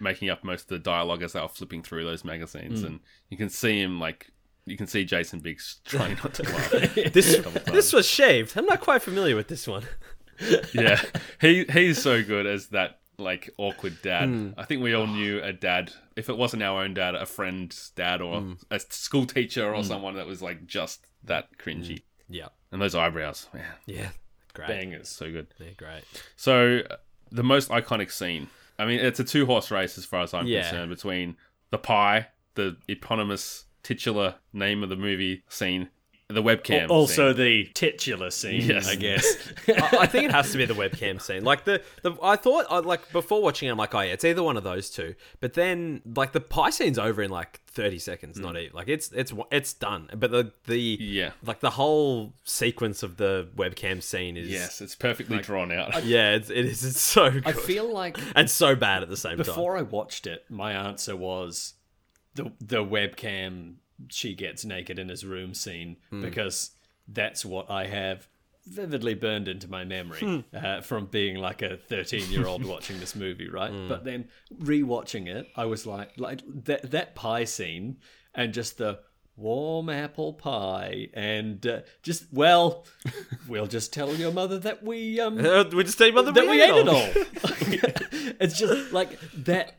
[0.00, 2.86] making up most of the dialogue as they were flipping through those magazines, hmm.
[2.86, 4.30] and you can see him like
[4.66, 6.70] you can see Jason Biggs trying not to laugh.
[7.12, 8.56] This this was shaved.
[8.56, 9.84] I'm not quite familiar with this one.
[10.72, 11.00] yeah,
[11.40, 14.28] he he's so good as that like awkward dad.
[14.28, 14.50] Hmm.
[14.56, 15.92] I think we all knew a dad.
[16.16, 18.52] If it wasn't our own dad, a friend's dad, or hmm.
[18.70, 22.02] a school teacher, or someone that was like just that cringy.
[22.28, 23.64] Yeah, And those eyebrows, man.
[23.86, 24.10] yeah.
[24.54, 24.68] Great.
[24.68, 25.08] bangers.
[25.08, 25.48] So good.
[25.58, 26.02] They're great.
[26.36, 26.96] So uh,
[27.30, 28.48] the most iconic scene.
[28.78, 30.62] I mean, it's a two horse race as far as I'm Yeah.
[30.62, 31.36] concerned between
[31.70, 35.88] the pie, the eponymous titular name of the movie scene,
[36.34, 36.88] the webcam.
[36.88, 37.36] also scene.
[37.36, 38.88] the titular scene, Yes.
[38.88, 39.36] I guess.
[39.68, 41.44] I, I think it has to be the webcam scene.
[41.44, 44.24] Like the, the I thought I, like before watching it, I'm like, oh yeah, it's
[44.24, 45.14] either one of those two.
[45.40, 48.64] But then like the pie scene's over in like 30 seconds, not mm.
[48.64, 50.08] even like it's it's it's done.
[50.14, 51.32] But the the Yeah.
[51.44, 56.04] like the whole sequence of the webcam scene is yes, it's perfectly drawn out.
[56.04, 56.84] yeah, it's, it is.
[56.84, 59.46] It's so good I feel like and so bad at the same time.
[59.46, 61.74] before I watched it, my answer was
[62.34, 63.74] the the webcam
[64.08, 66.22] she gets naked in his room scene Hmm.
[66.22, 66.70] because
[67.08, 68.28] that's what I have
[68.66, 70.40] vividly burned into my memory Hmm.
[70.54, 73.70] uh, from being like a 13 year old watching this movie, right?
[73.72, 73.88] Hmm.
[73.88, 77.96] But then rewatching it, I was like, like that that pie scene
[78.34, 79.00] and just the
[79.36, 82.86] warm apple pie and uh, just well,
[83.48, 86.46] we'll just tell your mother that we um Uh, we just tell about the that
[86.48, 86.96] we ate it all.
[86.96, 87.12] all.
[88.40, 89.76] it's just like that.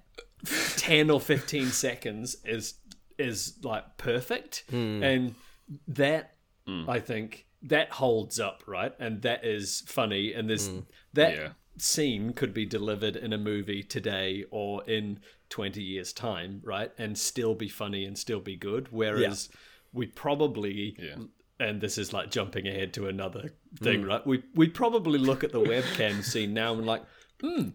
[0.76, 2.74] Ten or fifteen seconds is
[3.22, 5.02] is like perfect, hmm.
[5.04, 5.36] and
[5.88, 6.36] that
[6.68, 6.90] hmm.
[6.90, 8.94] I think that holds up, right?
[9.00, 10.80] And that is funny, and there's hmm.
[11.14, 11.50] that Yeah.
[11.78, 16.92] scene could be delivered in a movie today or in twenty years' time, right?
[16.98, 18.88] And still be funny and still be good.
[18.92, 19.50] Whereas
[19.94, 21.16] we probably Yeah.
[21.60, 24.26] and this is like jumping ahead to another thing, right?
[24.26, 27.04] We we probably look at the webcam scene now and like,
[27.42, 27.70] hmm,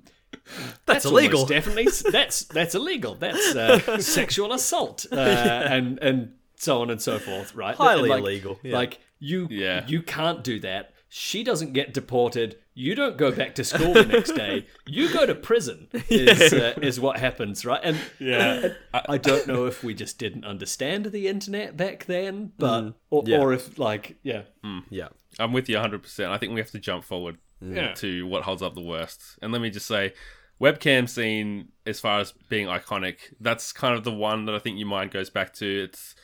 [0.87, 1.47] That's, almost illegal.
[1.47, 3.15] Definitely, that's that's illegal.
[3.17, 7.55] That's uh, sexual assault, uh, and and so on and so forth.
[7.55, 7.75] Right?
[7.75, 8.75] Highly like, illegal, yeah.
[8.77, 9.85] Like you, Yeah.
[9.87, 10.93] you can't do that.
[11.09, 12.59] She doesn't get deported.
[12.75, 14.67] You don't go back to school the next day.
[14.87, 15.89] You go to prison.
[16.11, 17.81] Is uh, is what happens, right?
[17.83, 18.75] And Yeah.
[18.93, 23.23] I, I don't know if we just didn't understand the internet back then, but or,
[23.23, 23.29] Mm.
[23.29, 23.39] Yeah.
[23.41, 24.43] or if like yeah,
[24.91, 25.09] yeah.
[25.39, 26.29] I'm with you 100%.
[26.29, 27.95] I think we have to jump forward Yeah.
[27.95, 29.39] to what holds up the worst.
[29.41, 30.13] And let me just say,
[30.61, 34.79] webcam scene, as far as being iconic, that's kind of the one that I think
[34.79, 35.85] your mind goes back to.
[35.85, 36.15] It's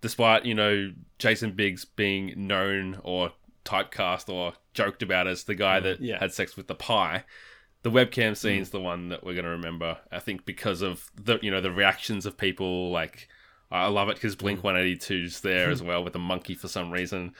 [0.00, 3.32] despite, you know, Jason Biggs being known or
[3.64, 6.18] typecast or joked about as the guy mm, that Yeah.
[6.18, 7.24] had sex with the pie.
[7.82, 8.36] The webcam mm.
[8.36, 9.98] scene's the one that we're going to remember.
[10.10, 12.90] I think because of the you know the reactions of people.
[12.90, 13.28] Like
[13.70, 14.96] I love it because Blink mm.
[14.98, 17.34] 182's there as well with the monkey for some reason,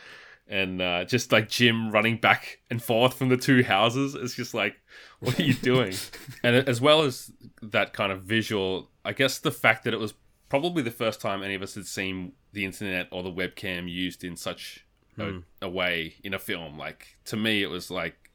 [0.53, 4.15] and uh, just like Jim running back and forth from the two houses.
[4.15, 4.77] It's just like,
[5.21, 5.95] what are you doing?
[6.45, 10.13] and as well as that kind of visual, I guess the fact that it was
[10.51, 14.25] probably the first time any of us had seen the internet or the webcam used
[14.25, 14.85] in such
[15.19, 16.77] a, a way in a film.
[16.77, 18.31] Like to me, it was like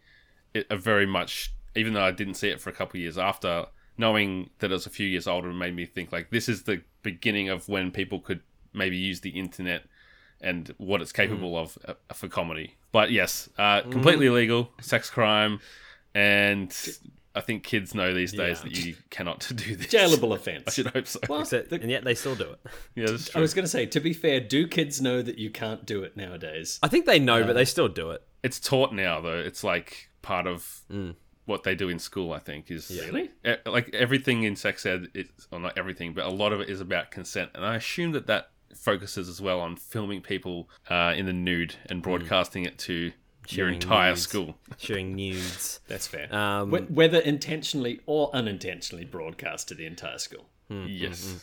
[0.55, 3.19] it, a very much even though I didn't see it for a couple of years
[3.19, 6.63] after knowing that it was a few years older made me think like this is
[6.63, 8.41] the beginning of when people could
[8.73, 9.83] maybe use the internet
[10.41, 15.59] and what it's capable of uh, for comedy but yes uh, completely illegal sex crime
[16.15, 16.75] and
[17.35, 18.63] I think kids know these days Yeah.
[18.69, 20.63] that you cannot do this jailable offense.
[20.67, 22.59] I should hope so Well, Except, the- and yet they still do it.
[22.95, 25.51] yeah that's I was going to say, to be fair, do kids know that you
[25.51, 26.79] can't do it nowadays?
[26.81, 28.23] I think they know, but they still do it.
[28.43, 30.81] it's taught now though it's like part of
[31.45, 33.29] what they do in school i think is Really?
[33.65, 36.81] like everything in sex ed it's or not everything but a lot of it is
[36.81, 41.25] about consent and i assume that that focuses as well on filming people uh, in
[41.25, 43.11] the nude and broadcasting it to
[43.49, 44.21] your entire nudes.
[44.21, 45.79] school Showing nudes.
[45.87, 46.33] That's fair.
[46.35, 50.45] Um, Wh- Whether intentionally or unintentionally broadcast to the entire school.
[50.69, 51.35] yes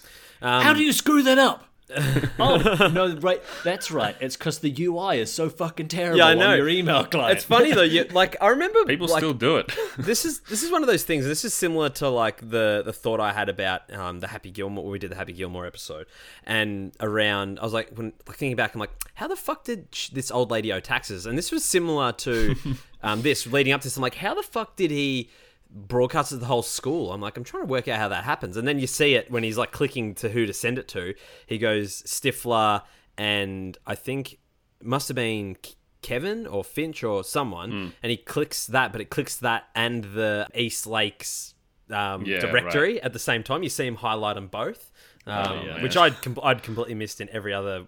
[0.43, 1.65] um, How do you screw that up?
[2.39, 3.17] oh no!
[3.17, 4.17] Right, that's right.
[4.21, 6.51] It's because the UI is so fucking terrible Yeah, I know.
[6.51, 7.37] on your email client.
[7.37, 7.83] It's funny though.
[7.83, 10.87] You, like I remember people like, still do it this is this is one of
[10.87, 11.25] those things.
[11.25, 14.85] This is similar to like the the thought I had about um, the Happy Gilmore
[14.85, 16.07] when we did the Happy Gilmore episode,
[16.45, 19.89] and around I was like when like, thinking back, I'm like, how the fuck did
[19.93, 21.27] sh- this old lady owe taxes?
[21.27, 22.57] And this was similar to
[23.03, 23.97] um, this leading up to this.
[23.97, 25.31] I'm like, how the fuck did he?
[25.75, 27.13] Broadcast to the whole school.
[27.13, 28.57] I'm like, I'm trying to work out how that happens.
[28.57, 31.15] And then you see it when he's like clicking to who to send it to.
[31.47, 32.83] He goes Stifler
[33.19, 34.39] and I think
[34.83, 35.57] must have been
[36.03, 37.71] Kevin or Finch or someone.
[37.71, 37.87] Hmm.
[38.03, 41.55] And he clicks that, but it clicks that and the East Lakes
[41.91, 43.63] um, Yeah, directory at the same time.
[43.63, 44.93] You see him highlight them both,
[45.27, 45.83] um, Oh, yeah.
[45.83, 47.87] which I'd com- I'd completely missed in every other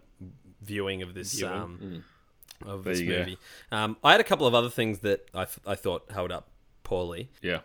[0.61, 1.41] viewing of this.
[1.43, 2.05] Um,
[2.65, 3.37] of this movie,
[3.71, 6.49] um, I had a couple of other things that I, th- I thought held up
[6.85, 7.31] poorly.
[7.43, 7.61] yeah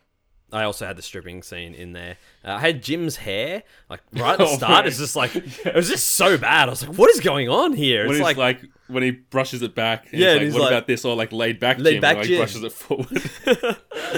[0.54, 2.18] I also had the stripping scene in there.
[2.44, 4.72] Uh, I had Jim's hair, like right at the Oh, start.
[4.72, 4.88] man.
[4.88, 5.36] It's just like
[5.66, 6.68] it was just so bad.
[6.68, 9.12] I was like, "What is going on here?" when It's he's like, like, when he
[9.12, 11.60] brushes it back and Yeah, and like, he's what like- about this or like laid
[11.60, 12.38] back Laid Jim, back and, like Jim.
[12.38, 13.08] brushes it forward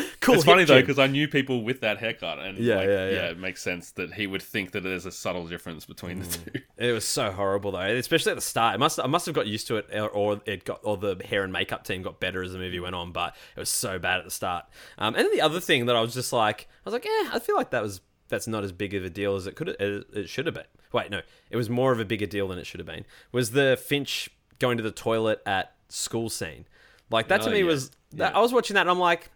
[0.23, 0.36] Cool.
[0.36, 3.29] it's funny though because I knew people with that haircut, and Yeah, like, yeah, yeah.
[3.29, 6.53] it makes sense that he would think that there's a subtle difference between the Mm.
[6.53, 6.59] two.
[6.77, 8.75] It was so horrible though, especially at the start.
[8.75, 11.21] It must I must have got used to it, or, or it got or the
[11.25, 13.12] hair and makeup team got better as the movie went on.
[13.12, 14.65] But it was so bad at the start.
[14.97, 17.29] Um, and then the other thing that I was just like, I was like, eh,
[17.31, 19.69] I feel like that was that's not as big of a deal as it could
[19.69, 20.63] it, it should have been.
[20.91, 23.05] Wait, no, it was more of a bigger deal than it should have been.
[23.31, 26.65] Was the Finch going to the toilet at school scene?
[27.09, 27.65] Like that to Oh, me yeah.
[27.65, 29.29] was that, I was watching that and I'm like,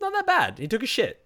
[0.00, 0.58] not that bad.
[0.58, 1.24] He took a shit.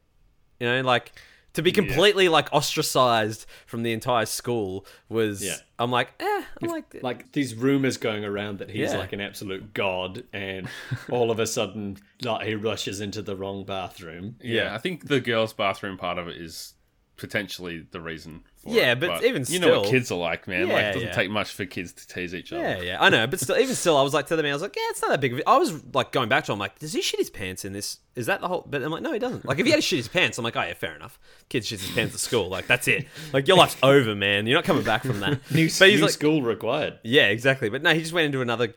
[0.60, 1.12] You know, like
[1.54, 5.44] to be completely like ostracized from the entire school was.
[5.44, 5.56] Yeah.
[5.78, 6.42] I'm like, eh.
[6.62, 8.98] I'm like, like these rumors going around that he's Yeah.
[8.98, 10.68] like an absolute god, and
[11.10, 14.36] all of a sudden, like he rushes into the wrong bathroom.
[14.40, 16.74] Yeah, I think the girls' bathroom part of it is
[17.16, 18.44] potentially the reason.
[18.64, 19.00] For Yeah, it.
[19.00, 20.68] but even still, you know what kids are like, man.
[20.68, 21.14] like, it doesn't yeah.
[21.14, 22.62] take much for kids to tease each other.
[22.62, 24.54] yeah, yeah, I know, but still, even still, I was like to the them, I
[24.54, 25.48] was like, yeah, it's not that big of a.
[25.48, 27.72] I was like going back to, him, I'm like, does he shit his pants in
[27.72, 27.98] this?
[28.16, 28.66] Is that the whole?
[28.68, 29.44] But I'm like, no, he doesn't.
[29.44, 31.18] Like, if he had to shit his pants, I'm like, oh yeah, fair enough.
[31.48, 33.06] Kids shits his pants at school, like that's it.
[33.32, 34.46] Like your life's over, man.
[34.46, 35.32] You're not coming back from that.
[35.50, 36.98] New, but he's new like, school required.
[37.02, 37.68] Yeah, exactly.
[37.68, 38.74] But no, he just went into another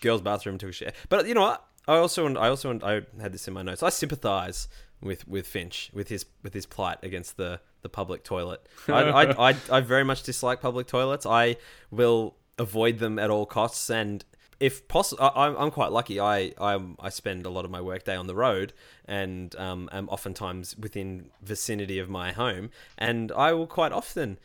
[0.00, 0.94] girl's bathroom and took a shit.
[1.08, 1.64] But you know what?
[1.86, 3.82] I also, I also, I had this in my notes.
[3.82, 4.68] I sympathise
[5.00, 8.66] with with Finch with his with his plight against the the public toilet.
[8.88, 11.26] I I, I, I very much dislike public toilets.
[11.26, 11.56] I
[11.90, 14.24] will avoid them at all costs and.
[14.60, 16.20] If possible, I'm I'm quite lucky.
[16.20, 18.72] I I'm, I spend a lot of my workday on the road,
[19.04, 24.38] and um, am oftentimes within vicinity of my home, and I will quite often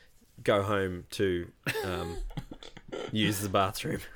[0.43, 1.51] go home to
[1.85, 2.17] um,
[3.12, 3.99] use the bathroom.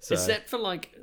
[0.00, 0.94] So Is that for like,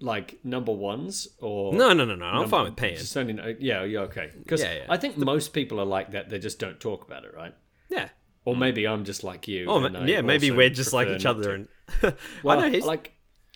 [0.00, 2.24] like number ones or no, no, no, no.
[2.24, 2.98] I'm fine with peeing.
[2.98, 4.30] Just only, know- uh, yeah, yeah, okay.
[4.38, 4.86] Because Yeah, yeah.
[4.88, 6.28] I think most people are like that.
[6.30, 7.54] They just don't talk about it, right?
[7.88, 8.08] Yeah.
[8.44, 9.66] Or maybe I'm just like you.
[9.68, 10.20] Oh, and ma- I yeah.
[10.20, 11.44] Maybe also we're just like prefer each not other.
[11.44, 11.52] to.
[11.54, 13.12] And Well, I know he's like,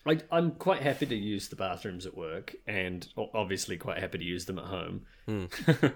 [0.06, 4.18] I, I'm quite happy to use the bathrooms at work, and o- obviously quite happy
[4.18, 5.02] to use them at home.
[5.26, 5.44] Hmm.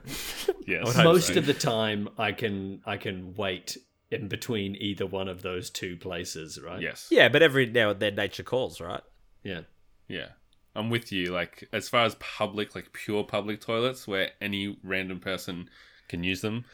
[0.66, 0.96] Yes.
[0.96, 3.76] Most of the time, I can I can wait
[4.10, 6.80] in between either one of those two places, right?
[6.80, 7.08] Yes.
[7.10, 9.02] yeah, but every now and then nature calls, right?
[9.42, 9.62] yeah.
[10.08, 10.28] Yeah.
[10.76, 11.26] I'm with you.
[11.32, 15.70] Like, as far as public, like pure public toilets where any random person
[16.08, 16.64] can use them,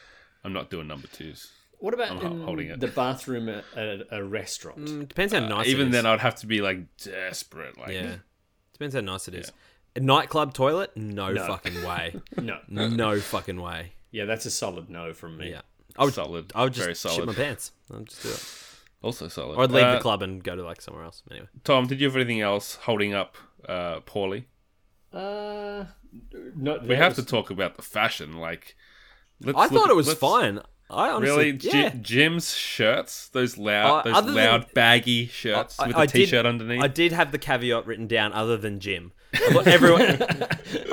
[0.42, 1.50] I'm not doing number twos.
[1.78, 2.80] What about I'm in holding it.
[2.80, 4.78] the bathroom at a, a restaurant?
[4.84, 5.66] Mm, depends how nice.
[5.66, 7.78] it Even then, I'd have to be like desperate.
[7.78, 8.16] Like, yeah,
[8.72, 9.50] depends how nice it is.
[9.96, 10.94] A nightclub toilet?
[10.96, 11.46] No, No.
[11.46, 12.14] fucking way.
[12.40, 12.58] No.
[12.68, 13.92] no fucking way.
[14.12, 15.50] Yeah, that's a solid no from me.
[15.50, 15.60] Yeah,
[15.98, 16.14] I would.
[16.14, 16.52] solid.
[16.54, 17.26] I would just very shit solid.
[17.26, 17.72] my pants.
[17.94, 18.44] I'd just do it.
[19.02, 19.56] Also solid.
[19.56, 21.22] Or I'd leave Uh, the club and go to like somewhere else.
[21.30, 21.48] Anyway.
[21.64, 23.36] Tom, did you have anything else holding up
[23.68, 24.46] uh, poorly?
[25.12, 25.84] Uh,
[26.56, 28.34] no, We have to talk about the fashion.
[28.38, 28.76] Like,
[29.40, 30.60] let's I thought at- it was let's- fine.
[30.90, 31.90] I honestly, Really, yeah.
[31.90, 36.04] Ji- Jim's shirts, those loud, Uh, those other than- loud baggy shirts I- with I
[36.04, 36.82] a did- t-shirt underneath.
[36.82, 39.12] I did have the caveat written down, other than Jim.
[39.32, 40.00] I thought everyone,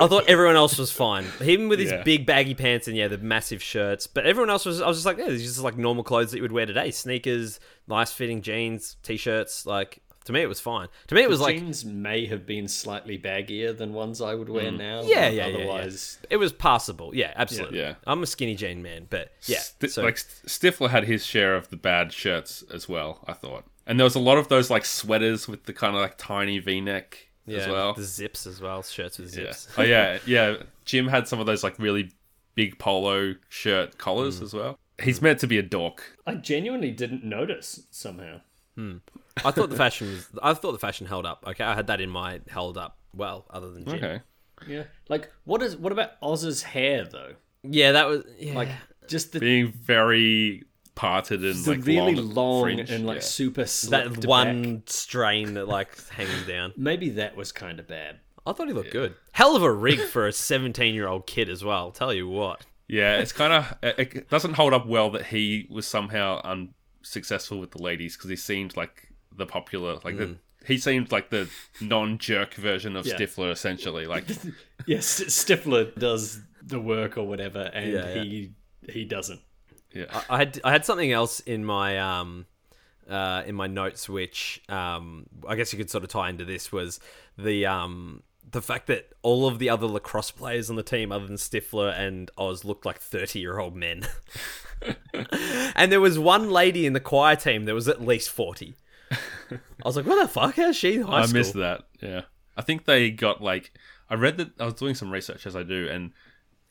[0.00, 1.24] I thought everyone else was fine.
[1.40, 2.02] Him with his Yeah.
[2.04, 4.06] big baggy pants and yeah, the massive shirts.
[4.06, 4.80] But everyone else was.
[4.80, 6.64] I was just like, yeah, these are just like normal clothes that you would wear
[6.64, 7.58] today: sneakers,
[7.88, 9.66] nice fitting jeans, t-shirts.
[9.66, 10.88] Like to me, it was fine.
[11.06, 14.50] To me, it was like jeans may have been slightly baggier than ones I would
[14.50, 15.00] wear now.
[15.02, 15.08] Mm.
[15.08, 15.56] yeah, but yeah, yeah, yeah.
[15.56, 17.14] Otherwise, It was passable.
[17.14, 17.78] Yeah, absolutely.
[17.78, 17.94] Yeah.
[18.06, 19.60] I'm a skinny jean man, but yeah.
[19.60, 23.24] Sti- so, like Stifler had his share of the bad shirts as well.
[23.26, 26.02] I thought, and there was a lot of those like sweaters with the kind of
[26.02, 27.94] like tiny V-neck yeah, as well.
[27.94, 29.44] the zips as well, shirts with Yeah.
[29.52, 29.68] zips.
[29.78, 30.56] Oh yeah, yeah.
[30.84, 32.10] Jim had some of those like really
[32.54, 34.42] big polo shirt collars Mm.
[34.42, 34.78] as well.
[35.00, 36.18] He's meant to be a dork.
[36.26, 38.40] I genuinely didn't notice somehow.
[38.78, 38.98] Hmm.
[39.44, 40.28] I thought the fashion was.
[40.40, 41.42] I thought the fashion held up.
[41.44, 43.94] Okay, I had that in my held up well, other than Jim.
[43.96, 44.20] Okay.
[44.68, 44.84] Yeah.
[45.08, 47.34] Like, what is what about Oz's hair though?
[47.64, 48.54] Yeah, that was yeah.
[48.54, 48.68] Like,
[49.08, 50.62] just the, Being very
[50.94, 53.22] parted and the like really long, long fringe, and like yeah.
[53.22, 54.90] super that one back.
[54.90, 56.72] strain that like hangs down.
[56.76, 58.20] Maybe that was kind of bad.
[58.46, 59.16] I thought he looked good.
[59.32, 61.90] Hell of a rig for a 17 year old kid as well.
[61.90, 62.64] Tell you what.
[62.86, 66.40] Yeah, it's kind of it it doesn't hold up well that he was somehow
[67.08, 70.18] unsuccessful with the ladies because he seemed like the popular like Mm.
[70.18, 71.48] the he seemed like the
[71.80, 73.14] non-jerk version of Yeah.
[73.16, 74.06] Stifler essentially.
[74.06, 74.24] Like
[74.86, 78.22] Yes, Stifler does the work or whatever, and Yeah, yeah.
[78.22, 78.52] he
[78.90, 79.40] he doesn't.
[79.94, 82.46] yeah, I, I had I had something else in my um
[83.08, 86.70] uh in my notes which um I guess you could sort of tie into this
[86.72, 87.00] was
[87.38, 91.26] the um the fact that all of the other lacrosse players on the team other
[91.26, 94.06] than Stifler and Oz looked like 30 year old men.
[95.74, 98.74] and there was one lady in the choir team that was at least 40.
[99.50, 100.56] I was like, what the fuck?
[100.56, 101.38] How's she in high I school?
[101.38, 101.84] missed that.
[102.00, 102.22] Yeah,
[102.56, 103.72] I think they got like
[104.10, 106.12] I read that I was doing some research as I do, and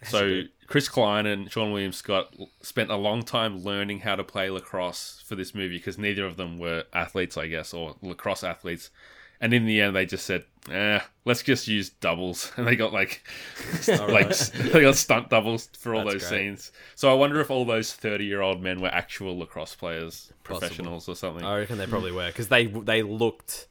[0.03, 4.49] so Chris Klein and Seann William Scott spent a long time learning how to play
[4.49, 8.91] lacrosse for this movie because neither of them were athletes, I guess, or lacrosse athletes.
[9.39, 12.93] And in the end, they just said, "Eh, let's just use doubles," and they got
[12.93, 13.23] like,
[13.87, 16.39] like they got stunt doubles for all That's those great.
[16.39, 16.71] scenes.
[16.95, 21.45] So I wonder if all those thirty-year-old men were actual lacrosse players, professionals or something.
[21.45, 23.67] I reckon they probably were because they they looked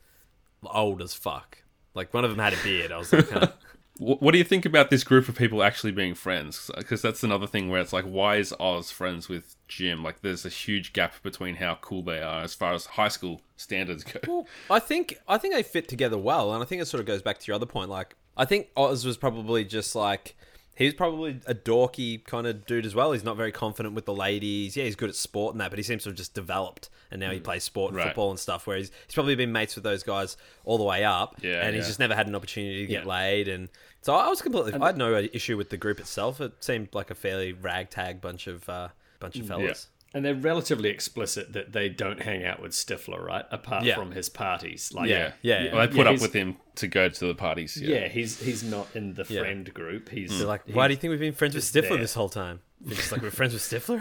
[0.64, 1.58] old as fuck.
[1.94, 2.92] Like one of them had a beard.
[2.92, 3.48] I was like, huh.
[3.98, 6.70] What do you think about this group of people actually being friends?
[6.76, 10.02] Because that's another thing where it's like, why is Oz friends with Jim?
[10.02, 13.40] Like, there's a huge gap between how cool they are as far as high school
[13.56, 14.46] standards go.
[14.70, 17.22] I think I think they fit together well, and I think it sort of goes
[17.22, 17.90] back to your other point.
[17.90, 20.36] Like, I think Oz was probably just like
[20.76, 23.12] he was probably a dorky kind of dude as well.
[23.12, 24.76] He's not very confident with the ladies.
[24.76, 27.18] Yeah, he's good at sport and that, but he seems to have just developed, and
[27.18, 28.08] now he plays sport and Right.
[28.08, 28.66] football and stuff.
[28.66, 31.74] Where he's, he's probably been mates with those guys all the way up, Yeah, and
[31.74, 33.08] he's just never had an opportunity to get Yeah.
[33.10, 33.48] laid.
[33.48, 33.70] And
[34.02, 36.42] so I was completely, I had no issue with the group itself.
[36.42, 38.88] It seemed like a fairly ragtag bunch of uh,
[39.18, 39.88] bunch of fellas.
[40.16, 43.44] And they're relatively explicit that they don't hang out with Stifler, right?
[43.50, 43.96] Apart Yeah.
[43.96, 44.90] from his parties.
[44.94, 45.74] Like, Yeah, Yeah, yeah.
[45.74, 47.76] Well, they put Yeah, up with him to go to the parties.
[47.76, 49.40] yeah, Yeah, he's he's not in the Yeah.
[49.40, 50.08] friend group.
[50.08, 51.98] He's They're like, he- why do you think we've been friends with Stifler there.
[51.98, 52.60] this whole time?
[52.82, 54.00] You're just like we're friends with Stifler.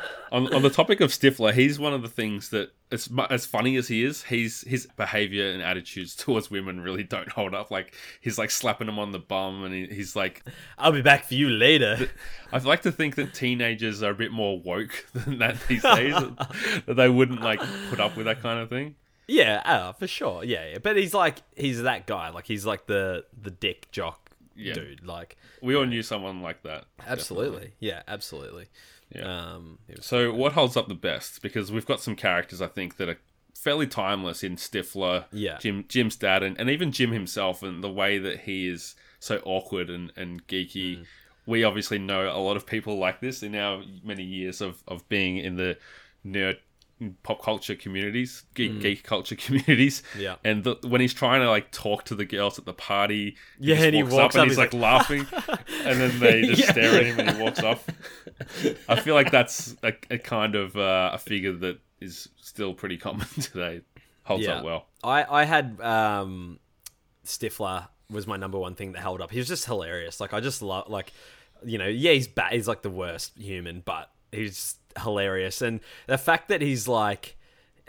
[0.32, 3.76] on, on the topic of Stifler, he's one of the things that, as as funny
[3.76, 7.70] as he is, he's his behavior and attitudes towards women really don't hold up.
[7.70, 10.42] Like he's like slapping them on the bum, and he, he's like,
[10.78, 12.10] I'll be back for you later.
[12.52, 16.14] I'd like to think that teenagers are a bit more woke than that these days.
[16.14, 17.60] that they wouldn't like
[17.90, 18.94] put up with that kind of thing.
[19.26, 20.42] Yeah, uh, for sure.
[20.44, 22.30] Yeah, yeah, but he's like he's that guy.
[22.30, 24.72] Like he's like the the dick jock Yeah.
[24.72, 25.04] dude.
[25.06, 26.86] Like We all knew someone like that.
[27.06, 27.72] absolutely.
[27.78, 28.68] Yeah, absolutely.
[29.14, 29.52] Yeah.
[29.54, 31.42] Um, So, what holds up the best?
[31.42, 33.18] Because we've got some characters I think that are
[33.54, 35.58] fairly timeless in Stifler, Yeah.
[35.58, 39.40] Jim, Jim's dad, and, and even Jim himself, and the way that he is so
[39.44, 40.98] awkward and, and geeky.
[40.98, 41.06] Mm.
[41.46, 45.08] We obviously know a lot of people like this in our many years of, of
[45.08, 45.78] being in the
[46.24, 46.58] nerd
[47.22, 50.02] pop culture communities, geek, geek culture communities.
[50.14, 50.20] Mm.
[50.20, 50.34] Yeah.
[50.44, 53.76] And the, when he's trying to like talk to the girls at the party, Yeah,
[53.76, 55.26] just and he walks and up, he's, he's like, laughing,
[55.84, 56.72] and then they just Yeah.
[56.72, 57.86] stare at him and he walks off.
[58.88, 62.96] I feel like that's a, a kind of uh, a figure that is still pretty
[62.96, 63.82] common today.
[64.24, 64.56] Holds yeah.
[64.58, 64.86] up well.
[65.02, 66.58] I I had um,
[67.24, 69.30] Stifler was my number one thing that held up.
[69.30, 70.20] He was just hilarious.
[70.20, 71.12] Like I just love like
[71.64, 72.52] you know yeah he's bad.
[72.52, 75.62] He's like the worst human, but he's hilarious.
[75.62, 77.34] And the fact that he's like.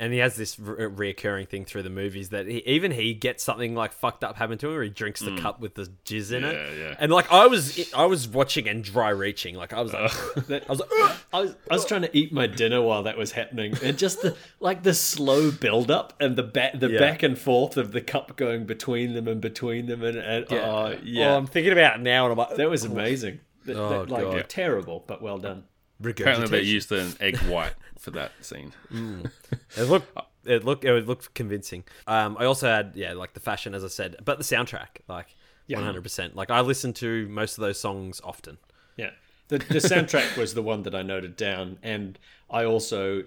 [0.02, 3.44] And he has this re- reoccurring thing through the movies that he, even he gets
[3.44, 6.32] something like fucked up happen to him, where he drinks the cup with the jizz
[6.32, 6.54] in Mm.
[6.54, 6.80] Yeah, it.
[6.80, 6.96] yeah.
[7.00, 9.56] And like I was, I was watching and dry reaching.
[9.56, 10.10] Like I was like,
[10.48, 10.90] that- I was like.
[11.34, 14.22] I was, I was trying to eat my dinner while that was happening, and just
[14.22, 17.00] the like the slow build up and the back the Yeah.
[17.00, 20.98] back and forth of the cup going between them and between them, and, and oh
[21.04, 23.42] yeah, Oh, I'm thinking about it now, and I'm like, that was amazing.
[23.66, 24.46] That- Oh, that, like God.
[24.48, 25.66] terrible, but well done.
[26.04, 28.74] Apparently, they used an egg white for that scene.
[28.92, 29.32] Mm.
[29.78, 31.84] It looked uh, it looked it looked convincing.
[32.08, 35.36] Um, I also had yeah, like the fashion as I said, but the soundtrack, like
[35.68, 36.36] one hundred percent.
[36.36, 38.58] Like I listen to most of those songs often.
[38.98, 39.12] Yeah.
[39.50, 42.20] The, the soundtrack was the one that I noted down, and
[42.52, 43.24] I also,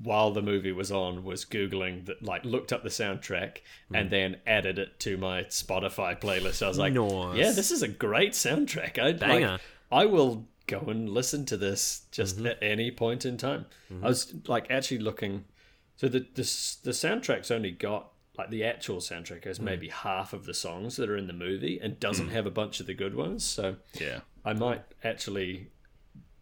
[0.00, 3.58] while the movie was on, was googling that, like, looked up the soundtrack
[3.92, 4.10] and mm.
[4.10, 6.64] then added it to my Spotify playlist.
[6.64, 7.36] I was like, Nice.
[7.36, 9.00] yeah, this is a great soundtrack.
[9.00, 9.50] I Banger.
[9.52, 12.46] like, I will go and listen to this just mm-hmm.
[12.46, 13.66] at any point in time.
[13.92, 14.04] Mm-hmm.
[14.04, 15.44] I was like actually looking.
[15.96, 16.42] So the the
[16.82, 19.62] the soundtrack's only got like the actual soundtrack has mm.
[19.62, 22.32] maybe half of the songs that are in the movie and doesn't mm.
[22.32, 23.44] have a bunch of the good ones.
[23.44, 24.20] So Yeah.
[24.44, 25.70] I might actually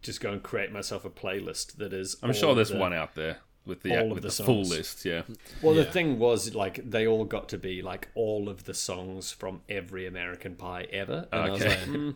[0.01, 2.17] just go and create myself a playlist that is.
[2.21, 4.63] I'm sure there's the- one out there with the all of with the the, full
[4.63, 5.05] list.
[5.05, 5.23] Yeah.
[5.61, 9.31] Well, the thing was, like, they all got to be like all of the songs
[9.31, 11.69] from every American Pie ever, and I was Okay.
[11.69, 12.09] like, Bit hmm,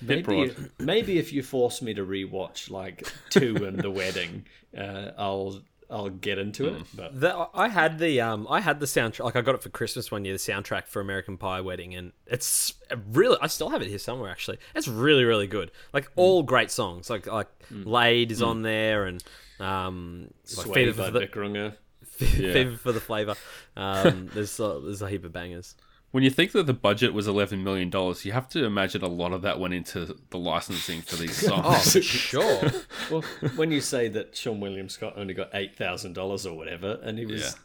[0.00, 0.70] maybe, broad.
[0.78, 6.08] maybe if you force me to rewatch like two and the wedding, uh, I'll I'll
[6.08, 6.82] get into it.
[6.94, 9.70] But The, I had the um I had the soundtrack like I got it for
[9.70, 12.74] Christmas one year the soundtrack for American Pie Wedding and it's
[13.12, 14.58] really I still have it here somewhere actually.
[14.74, 15.72] It's really really good.
[15.92, 17.10] Like all great songs.
[17.10, 19.22] Like like Laid is on there and
[19.58, 21.76] um like Sway Fever for the Bic Runga.
[22.02, 23.34] Fever for the flavor.
[23.76, 25.74] Um there's uh, there's a heap of bangers
[26.10, 29.08] When you think that the budget was eleven million dollars, you have to imagine a
[29.08, 31.64] lot of that went into the licensing for these songs.
[31.66, 32.70] oh for sure
[33.10, 33.22] Well,
[33.56, 37.18] when you say that Seann William Scott only got eight thousand dollars or whatever, and
[37.18, 37.56] he was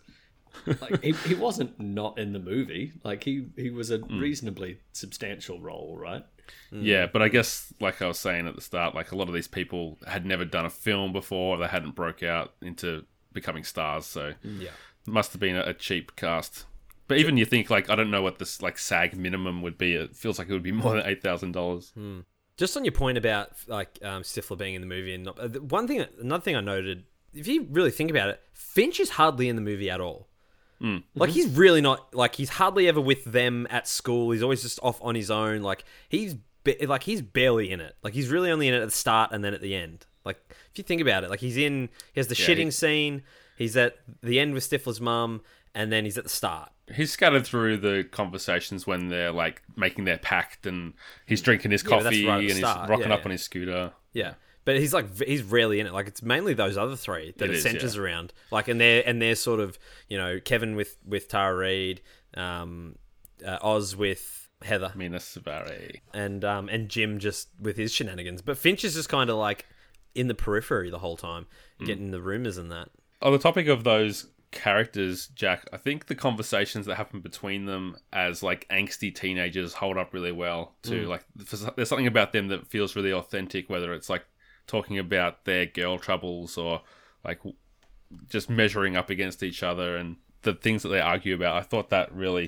[0.79, 4.19] like he, he wasn't not in the movie, like he he was a hmm.
[4.19, 6.23] reasonably substantial role, right?
[6.71, 9.33] Yeah, but I guess, like I was saying at the start, like a lot of
[9.33, 14.05] these people had never done a film before, they hadn't broke out into becoming stars,
[14.05, 14.69] so yeah
[15.07, 16.65] must have been a cheap cast.
[17.07, 19.93] But even you think, like, I don't know what this like SAG minimum would be.
[19.93, 21.93] It feels like it would be more than eight thousand dollars.
[22.57, 25.47] just on your point about like um, Stifler being in the movie and not, uh,
[25.47, 27.03] the one thing, another thing I noted,
[27.33, 30.27] if you really think about it, Finch is hardly in the movie at all.
[31.15, 34.29] Like he's really not like he's hardly ever with them at school.
[34.31, 35.63] He's always just off on his own.
[35.63, 37.95] Like he's ba- like he's barely in it.
[38.03, 40.05] Like he's really only in it at the start and then at the end.
[40.25, 40.37] Like
[40.71, 43.23] if you think about it, like he's in he has the Yeah, shitting he- scene.
[43.57, 45.41] He's at the end with Stifler's mum,
[45.75, 46.71] and then he's at the start.
[46.91, 50.93] He's scattered through the conversations when they're like making their pact, and
[51.27, 53.25] he's drinking his Yeah, coffee right and he's rocking yeah, up yeah.
[53.25, 53.91] on his scooter.
[54.13, 54.33] Yeah.
[54.65, 55.93] But he's like he's rarely in it.
[55.93, 58.01] Like it's mainly those other three that It it, centers yeah.
[58.01, 58.33] around.
[58.49, 59.77] Like and they're and they're sort of
[60.09, 62.01] you know Kevin with with Tara Reid,
[62.35, 62.95] um,
[63.45, 66.01] uh, Oz with Heather, Mena Suvari.
[66.13, 68.41] and um and Jim just with his shenanigans.
[68.41, 69.67] But Finch is just kind of like
[70.15, 71.45] in the periphery the whole time,
[71.81, 71.85] Mm.
[71.85, 72.89] getting the rumors and that.
[73.21, 77.97] On the topic of those characters, Jack, I think the conversations that happen between them
[78.11, 81.05] as like angsty teenagers hold up really well too.
[81.05, 84.25] Like there's something about them that feels really authentic, whether it's like
[84.65, 86.81] talking about their girl troubles or
[87.23, 87.41] like
[88.29, 91.57] just measuring up against each other and the things that they argue about.
[91.57, 92.47] I thought that really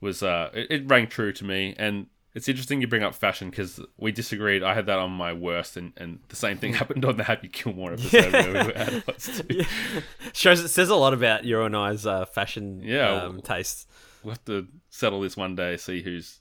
[0.00, 2.06] was uh it, it rang true to me and
[2.36, 4.62] it's interesting you bring up fashion because we disagreed.
[4.62, 7.48] I had that on my worst, and, and the same thing happened on the Happy
[7.48, 9.64] Gilmore episode where we were adults too.
[10.34, 13.22] Shows it says a lot about your and I's uh, fashion Yeah.
[13.24, 13.86] um, tastes.
[14.22, 15.76] We'll have to settle this one day.
[15.76, 16.40] See who's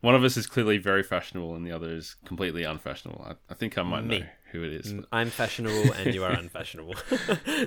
[0.00, 3.24] one of us is clearly very fashionable, and the other is completely unfashionable.
[3.24, 4.20] I, I think I might Me.
[4.20, 4.94] know who it is.
[5.12, 6.94] I'm fashionable and you are unfashionable.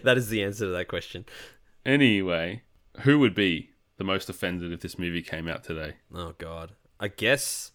[0.03, 1.25] that is the answer to that question.
[1.86, 2.63] Anyway,
[3.01, 5.93] who would be the most offended if this movie came out today?
[6.13, 7.72] Oh God, I guess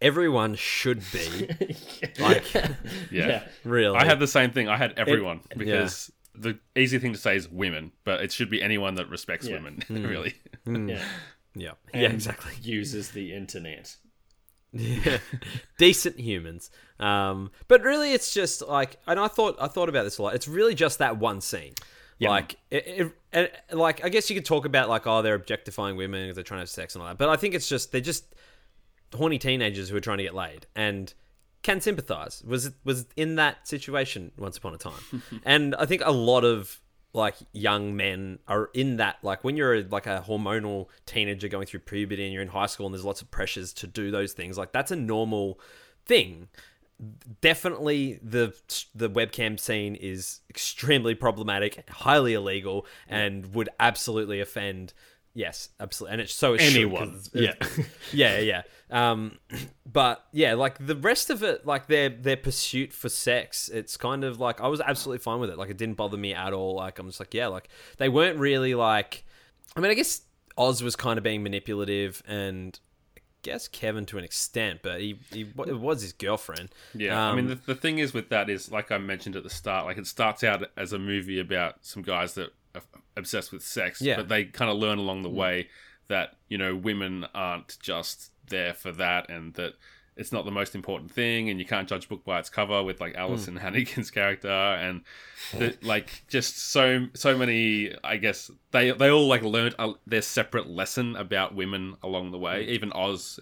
[0.00, 1.48] everyone should be
[2.18, 2.68] like Yeah,
[3.10, 3.42] Yeah.
[3.64, 3.96] really.
[3.96, 4.68] I had the same thing.
[4.68, 8.62] I had everyone because the easy thing to say is women, but it should be
[8.62, 9.54] anyone that respects Yeah.
[9.54, 9.82] women.
[9.90, 10.34] really.
[10.66, 11.02] Yeah.
[11.54, 12.52] yeah, And yeah, exactly.
[12.62, 13.96] Uses the internet.
[14.72, 15.18] Yeah.
[15.78, 16.70] decent humans.
[17.00, 20.34] Um, but really, it's just like, and I thought I thought about this a lot.
[20.34, 21.72] It's really just that one scene.
[22.30, 25.96] Like, it, it, it, like I guess you could talk about like, oh, they're objectifying
[25.96, 27.18] women because they're trying to have sex and all that.
[27.18, 28.34] But I think it's just they're just
[29.14, 31.12] horny teenagers who are trying to get laid and
[31.62, 32.42] can sympathize.
[32.46, 36.80] Was was in that situation once upon a time, and I think a lot of
[37.12, 41.80] like young men are in that like when you're like a hormonal teenager going through
[41.80, 44.58] puberty and you're in high school and there's lots of pressures to do those things
[44.58, 45.58] like that's a normal
[46.04, 46.46] thing
[47.40, 48.54] definitely the
[48.94, 54.94] the webcam scene is extremely problematic highly illegal and would absolutely offend
[55.34, 57.20] yes absolutely and it's so it Anyone.
[57.34, 57.52] Yeah.
[58.12, 58.62] yeah, yeah.
[58.90, 59.38] Um,
[59.90, 64.24] but yeah, like the rest of it, like their their pursuit for sex, it's kind
[64.24, 65.58] of like I was absolutely fine with it.
[65.58, 66.76] Like it didn't bother me at all.
[66.76, 67.68] Like I'm just like, yeah, like
[67.98, 69.24] they weren't really like.
[69.76, 70.22] I mean, I guess
[70.56, 72.78] Oz was kind of being manipulative, and
[73.46, 76.68] guess Kevin to an extent, but he, he it was his girlfriend.
[76.94, 79.42] Yeah, I Um, mean, the, the thing is with that is, like I mentioned at
[79.44, 82.82] the start, like it starts out as a movie about some guys that are
[83.16, 84.16] obsessed with sex, Yeah.
[84.16, 85.68] but they kind of learn along the way
[86.08, 89.74] that, you know, women aren't just there for that and that
[90.16, 93.00] it's not the most important thing and you can't judge book by its cover with
[93.00, 93.20] like hmm.
[93.20, 95.02] Alyson Hannigan's character and
[95.52, 100.22] the, like just so so many I guess they they all like learned a, their
[100.22, 102.64] separate lesson about women along the way.
[102.64, 102.70] Hmm.
[102.70, 103.38] Even Oz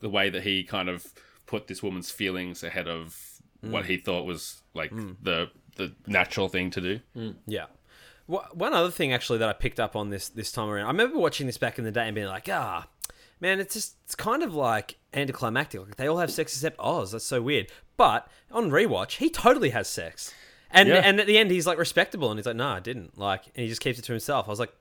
[0.00, 1.12] the way that he kind of
[1.46, 3.92] put this woman's feelings ahead of what hmm.
[3.92, 4.90] he thought was like
[5.22, 7.00] the the natural thing to do.
[7.46, 7.66] Yeah.
[8.26, 10.90] Wha- One other thing actually that I picked up on this this time around, I
[10.90, 12.86] remember watching this back in the day and being like, ah,
[13.40, 15.80] man, it's just it's kind of like anticlimactic.
[15.80, 17.12] Like they all have sex except Oz.
[17.12, 17.70] That's so weird.
[17.96, 20.32] But on rewatch, he totally has sex,
[20.70, 21.02] and Yeah.
[21.04, 23.18] and at the end he's like respectable, and he's like, no, I didn't.
[23.18, 24.46] Like, and he just keeps it to himself.
[24.46, 24.72] I was like,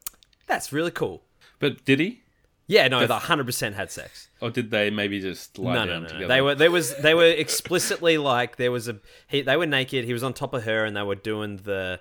[0.47, 1.23] that's really cool.
[1.59, 2.21] But did he?
[2.65, 4.29] Yeah, no, the hundred percent had sex.
[4.39, 6.21] Or did they maybe just lie No, down no, no, together?
[6.21, 6.27] no.
[6.29, 10.05] They were there was they were explicitly like there was a he, they were naked.
[10.05, 11.99] He was on top of her, and they were doing the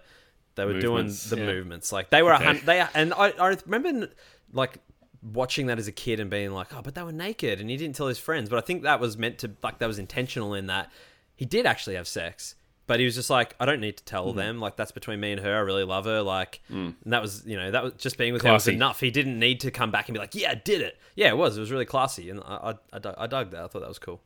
[0.55, 1.53] they were Movements, doing the yeah.
[1.59, 1.92] movements.
[1.92, 2.44] Like they were a Okay.
[2.44, 4.09] hun- they and I I remember
[4.53, 4.78] like
[5.23, 7.77] watching that as a kid and being like, oh, but they were naked, and he
[7.77, 8.49] didn't tell his friends.
[8.49, 10.91] But I think that was meant to like that was intentional in that
[11.37, 12.55] he did actually have sex.
[12.89, 14.37] But he was just like, I don't need to tell hmm.
[14.37, 14.61] them.
[14.61, 15.55] Like that's between me and her.
[15.55, 16.20] I really love her.
[16.20, 16.91] Like, hmm.
[17.05, 19.01] and that was, you know, that was just being with her was enough.
[19.01, 20.99] He didn't need to come back and be like, yeah, I did it.
[21.14, 21.57] Yeah, it was.
[21.57, 23.62] It was really classy, and I, I, I, dug- I dug that.
[23.62, 24.20] I thought that was cool.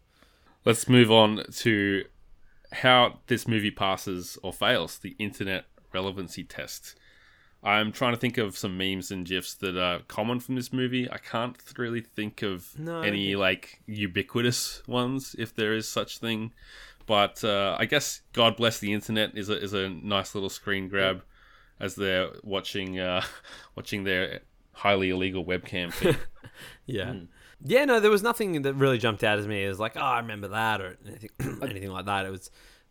[0.64, 2.04] Let's move on to
[2.72, 6.96] how this movie passes or fails the internet relevancy test.
[7.66, 11.10] I'm trying to think of some memes and gifs that are common from this movie.
[11.10, 16.52] I can't really think of No, any like ubiquitous ones, if there is such thing.
[17.06, 20.88] But uh, I guess "God bless the internet" is a is a nice little screen
[20.88, 21.24] grab
[21.80, 23.22] as they're watching uh,
[23.74, 24.40] watching their
[24.72, 26.16] highly illegal webcam feed.
[26.86, 27.14] Yeah.
[27.62, 30.20] Yeah, no, there was nothing that really jumped out at me as like, oh, I
[30.20, 31.30] remember that or anything,
[31.62, 32.24] anything like that.
[32.24, 32.50] It was,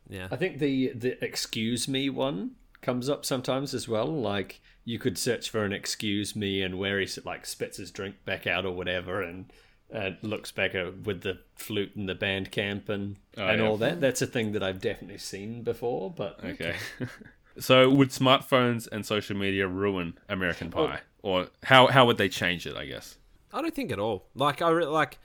[0.09, 0.27] yeah.
[0.29, 2.51] I think the the excuse me one
[2.85, 4.07] comes up sometimes as well.
[4.07, 8.15] Like you could search for an excuse me and where he like spits his drink
[8.25, 9.51] back out or whatever and
[9.93, 13.67] uh, looks back at, with the flute and the band camp and Oh, and yeah.
[13.67, 13.99] all that.
[13.99, 16.11] That's a thing that I've definitely seen before.
[16.11, 16.75] But Okay.
[17.59, 22.65] so would smartphones and social media ruin American Pie, or how how would they change
[22.67, 22.75] it?
[22.77, 23.17] I guess.
[23.53, 24.27] I don't think at all.
[24.35, 25.17] Like I re- like,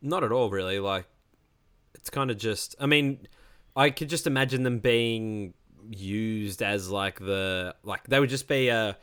[0.00, 0.78] not at all really.
[0.78, 1.06] Like,
[1.94, 2.74] it's kind of just.
[2.80, 3.26] I mean,
[3.76, 5.54] I could just imagine them being
[5.90, 8.96] used as like the like they would just be a,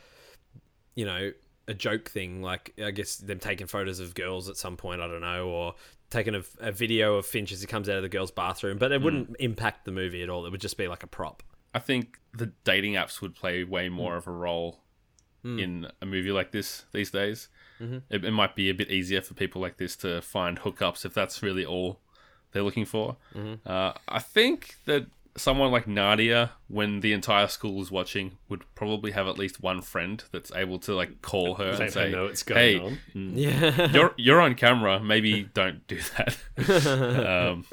[0.96, 1.32] you know,
[1.68, 2.42] a joke thing.
[2.42, 5.02] Like I guess them taking photos of girls at some point.
[5.02, 5.76] I don't know, or
[6.10, 8.78] taking a, a video of Finch as he comes out of the girl's bathroom.
[8.78, 10.46] But it wouldn't impact the movie at all.
[10.46, 11.44] It would just be like a prop.
[11.74, 14.82] I think the dating apps would play way more of a role
[15.42, 15.58] Hmm.
[15.58, 17.48] in a movie like this these days.
[17.80, 18.00] Mm-hmm.
[18.10, 21.14] It, it might be a bit easier for people like this to find hookups if
[21.14, 22.02] that's really all
[22.52, 23.16] they're looking for.
[23.34, 23.66] Mm-hmm.
[23.66, 25.06] Uh, I think that
[25.38, 29.82] someone like Nadia, when the entire school is watching, would probably have at least one
[29.82, 32.98] friend that's able to like call her let and say, know what's going "Hey, on.
[33.16, 33.32] Mm.
[33.36, 33.92] Yeah.
[33.94, 35.00] you're you're on camera.
[35.00, 36.38] Maybe don't do that.
[37.50, 37.66] um,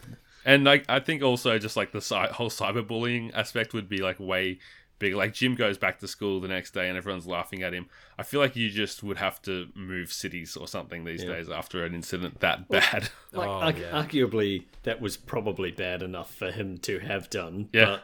[0.45, 4.21] and like I think also just like the cy- whole cyberbullying aspect would be like
[4.21, 4.59] way
[4.99, 5.17] bigger.
[5.17, 7.87] Like Jim goes back to school the next day and everyone's laughing at him.
[8.19, 11.85] I feel like you just would have to move cities or something these days after
[11.85, 13.09] an incident that bad.
[13.33, 14.03] Like, Oh, argu- yeah.
[14.03, 17.69] arguably, that was probably bad enough for him to have done.
[17.73, 17.85] Yeah.
[17.87, 18.03] But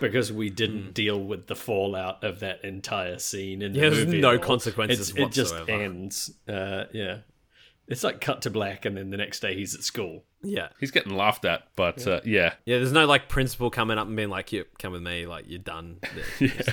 [0.00, 4.04] because we didn't deal with the fallout of that entire scene in the Yeah, there's
[4.06, 6.32] movie no at all, consequences it's- It just ends.
[6.48, 7.18] Uh, yeah.
[7.88, 10.24] It's like cut to black, and then the next day he's at school.
[10.42, 10.68] yeah.
[10.78, 12.54] He's getting laughed at, but yeah, uh, yeah.
[12.66, 15.46] Yeah, there's no like principal coming up and being like, "You come with me, like
[15.48, 16.00] you're done."
[16.38, 16.72] yeah.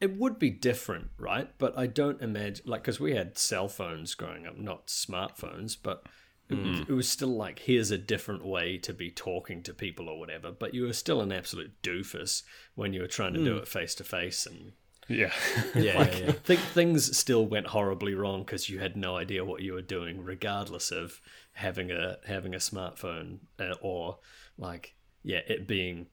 [0.00, 1.48] It would be different, right?
[1.58, 6.06] But I don't imagine, like, because we had cell phones growing up, not smartphones, but
[6.48, 10.08] it, was, it was still like, here's a different way to be talking to people
[10.08, 10.52] or whatever.
[10.52, 12.42] But you were still an absolute doofus
[12.74, 14.46] when you were trying to do it face to face.
[14.46, 14.72] And
[15.08, 15.32] yeah.
[15.74, 16.28] yeah, yeah, yeah.
[16.28, 19.82] I think things still went horribly wrong because you had no idea what you were
[19.82, 21.20] doing, regardless of
[21.52, 24.18] having a having a smartphone uh, or
[24.58, 26.06] like yeah, it being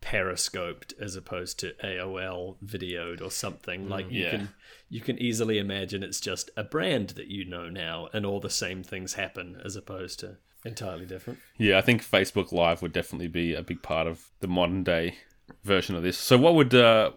[0.00, 3.88] periscoped as opposed to AOL videoed or something.
[3.88, 4.30] Like you yeah.
[4.30, 4.48] can
[4.90, 8.50] you can easily imagine it's just a brand that you know now, and all the
[8.50, 11.38] same things happen as opposed to entirely different.
[11.56, 15.16] Yeah, I think Facebook Live would definitely be a big part of the modern day
[15.64, 16.18] version of this.
[16.18, 17.12] So, what would uh,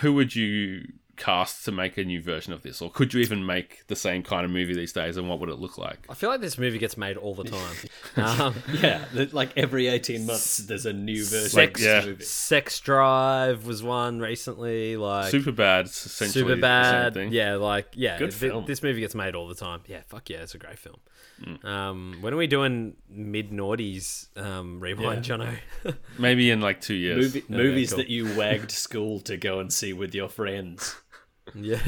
[0.00, 0.84] who would you
[1.18, 4.22] cast to make a new version of this, or could you even make the same
[4.22, 5.16] kind of movie these days?
[5.16, 6.06] And what would it look like?
[6.08, 7.76] I feel like this movie gets made all the time.
[8.16, 12.04] um, Yeah, like every eighteen months, there's a new version this yeah.
[12.04, 12.24] movie.
[12.24, 14.96] Sex Drive was one recently.
[14.96, 17.16] Like Super bad, essentially Super bad.
[17.32, 18.18] Yeah, like yeah.
[18.18, 18.64] Good thi- film.
[18.64, 19.80] This movie gets made all the time.
[19.86, 20.98] Yeah, fuck yeah, it's a great film.
[21.42, 21.64] Mm.
[21.64, 25.56] Um, when are we doing mid noughties um, rewind, Jono?
[26.18, 27.34] Maybe in like two years.
[27.34, 27.98] Movie, movies cool.
[27.98, 30.96] that you wagged school to go and see with your friends.
[31.54, 31.78] yeah,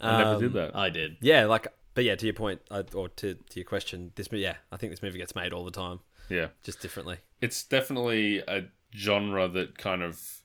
[0.00, 0.74] I never Um, did that.
[0.74, 1.16] I did.
[1.20, 1.44] yeah.
[1.46, 4.56] Like, but yeah, to your point, uh, or to to your question, this mo- yeah,
[4.72, 7.18] I think this movie gets made all the time, yeah, just differently.
[7.40, 10.42] it's definitely a genre that kind of.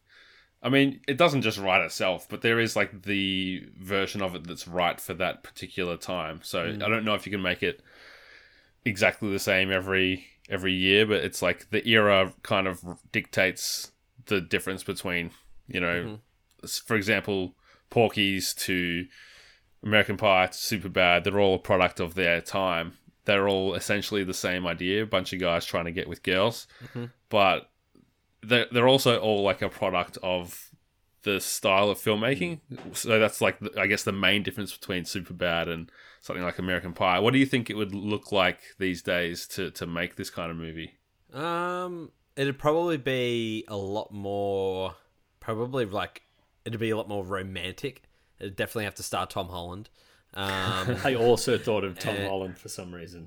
[0.63, 4.45] I mean, it doesn't just write itself, but there is like the version of it
[4.45, 6.41] that's right for that particular time.
[6.43, 7.81] So I don't know if you can make it
[8.85, 13.91] exactly the same every every year, but it's like the era kind of dictates
[14.25, 15.31] the difference between
[15.67, 16.15] you know, mm-hmm.
[16.63, 17.55] s- for example,
[17.89, 19.05] Porky's to
[19.83, 21.23] American Pie to Super Bad.
[21.23, 22.97] They're all a product of their time.
[23.25, 25.03] They're all essentially the same idea.
[25.03, 27.05] A bunch of guys trying to get with girls, mm-hmm.
[27.29, 27.69] but
[28.43, 30.71] they're, they're also all like a product of
[31.23, 32.59] the style of filmmaking.
[32.73, 32.95] Mm.
[32.95, 36.93] So that's like, the, I guess, the main difference between Superbad and something like American
[36.93, 37.19] Pie.
[37.19, 40.49] What do you think it would look like these days to, to make this kind
[40.51, 40.93] of movie?
[41.33, 44.95] Um, it'd probably be a lot more,
[45.39, 46.21] probably like
[46.65, 48.03] it'd be a lot more romantic.
[48.39, 49.89] It'd definitely have to star Tom Holland.
[50.33, 53.25] Um, I also thought of Tom Uh, Holland for some reason.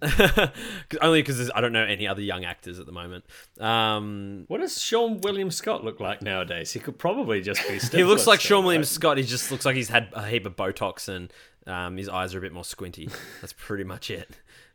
[1.03, 3.24] only because I don't know any other young actors at the moment.
[3.61, 6.72] Um, What does Seann William Scott look like nowadays?
[6.72, 7.78] He could probably just be.
[7.97, 8.84] he looks like Seann William?
[8.84, 9.18] Scott.
[9.18, 11.30] He just looks like he's had a heap of Botox and
[11.67, 13.09] um, his eyes are a bit more squinty.
[13.41, 14.29] That's pretty much it.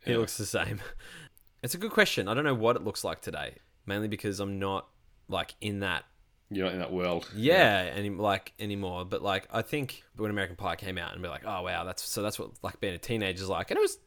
[0.06, 0.82] He looks the same.
[1.62, 2.28] It's a good question.
[2.28, 4.88] I don't know what it looks like today, mainly because I'm not
[5.28, 6.06] like in that
[6.50, 7.30] You're not in that world.
[7.36, 9.06] yeah, any like anymore.
[9.06, 12.02] But like I think when American Pie came out and be like, oh wow, that's
[12.04, 13.98] so that's what like being a teenager is like, and it was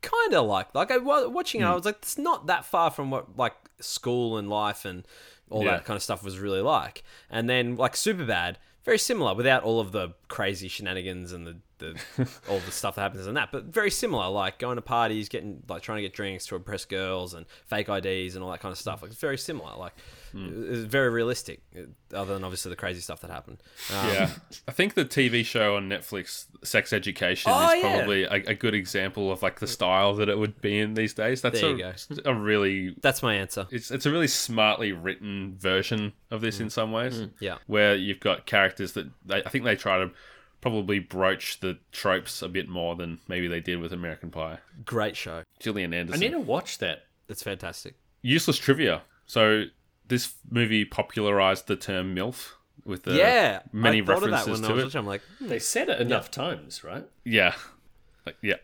[0.00, 2.90] kind of like like I was watching it, I was like, it's not that far
[2.90, 5.06] from what like school and life and
[5.50, 5.72] all Yeah.
[5.72, 7.04] that kind of stuff was really like.
[7.30, 11.58] And then like Super Bad, very similar without all of the crazy shenanigans and the
[11.82, 14.28] the all the stuff that happens in that, but very similar.
[14.28, 17.88] Like going to parties, getting like trying to get drinks to impress girls and fake
[17.88, 19.02] IDs and all that kind of stuff.
[19.02, 19.76] Like it's very similar.
[19.76, 19.92] Like
[20.34, 21.60] it's very realistic.
[21.76, 21.80] uh,
[22.16, 23.58] Other than obviously the crazy stuff that happened.
[23.92, 24.30] Um, Yeah,
[24.66, 27.96] I think the TV show on Netflix, Sex Education, Oh, is yeah.
[27.96, 31.12] probably a, a good example of like the style that it would be in these
[31.12, 31.42] days.
[31.42, 31.76] That's There
[32.24, 33.66] a, a really that's my answer.
[33.70, 37.26] it's it's a really smartly written version of this in some ways.
[37.40, 37.58] Yeah.
[37.66, 40.10] where you've got characters that they, I think they try to
[40.62, 44.58] probably broach the tropes a bit more than maybe they did with American Pie.
[44.86, 45.42] Great show.
[45.60, 46.14] Gillian Anderson.
[46.22, 46.38] I Anderson.
[46.38, 47.04] need to watch that.
[47.28, 47.94] That's fantastic.
[48.22, 49.02] Useless trivia.
[49.26, 49.64] So
[50.08, 52.52] this movie popularized the term MILF
[52.84, 54.86] with the yeah, many I thought of that references when I to was it.
[54.86, 54.98] watching.
[55.00, 57.04] I'm like, hmm, They said it enough times, right?
[57.24, 57.54] Yeah.
[58.24, 58.56] Like, yeah.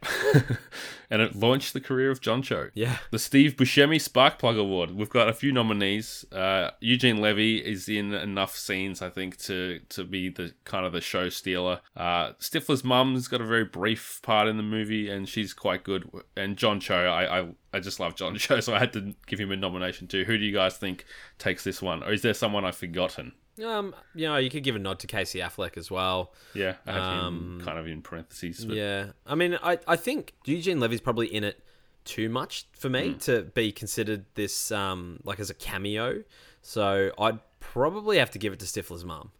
[1.11, 2.71] and it launched the career of John Cho.
[2.75, 4.93] yeah, The Steve Buscemi Sparkplug Award.
[4.93, 6.25] We've got a few nominees.
[6.31, 10.93] Uh, Eugene Levy is in enough scenes, I think, to to be the kind of
[10.93, 11.81] the show stealer.
[11.97, 16.09] Uh, Stifler's mum's got a very brief part in the movie, and she's quite good.
[16.37, 19.41] And John Cho, I, I I just love John Cho, so I had to give
[19.41, 20.25] him a nomination too.
[20.25, 21.05] Who do you guys think
[21.39, 23.33] takes this one, or is there someone I've forgotten?
[23.65, 26.33] Um, you know, you could give a nod to Casey Affleck as well.
[26.55, 28.65] Yeah, I have him kind of in parentheses.
[28.65, 31.63] But Yeah, I mean, I, I think Eugene Levy's probably in it
[32.05, 36.23] too much for me to be considered this um like as a cameo.
[36.63, 39.31] So I'd probably have to give it to Stifler's mom,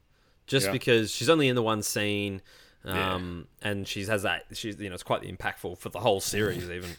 [0.47, 0.73] just Yeah.
[0.73, 2.43] because she's only in the one scene,
[2.85, 6.71] um, and she has that she's you know it's quite impactful for the whole series
[6.71, 6.91] even.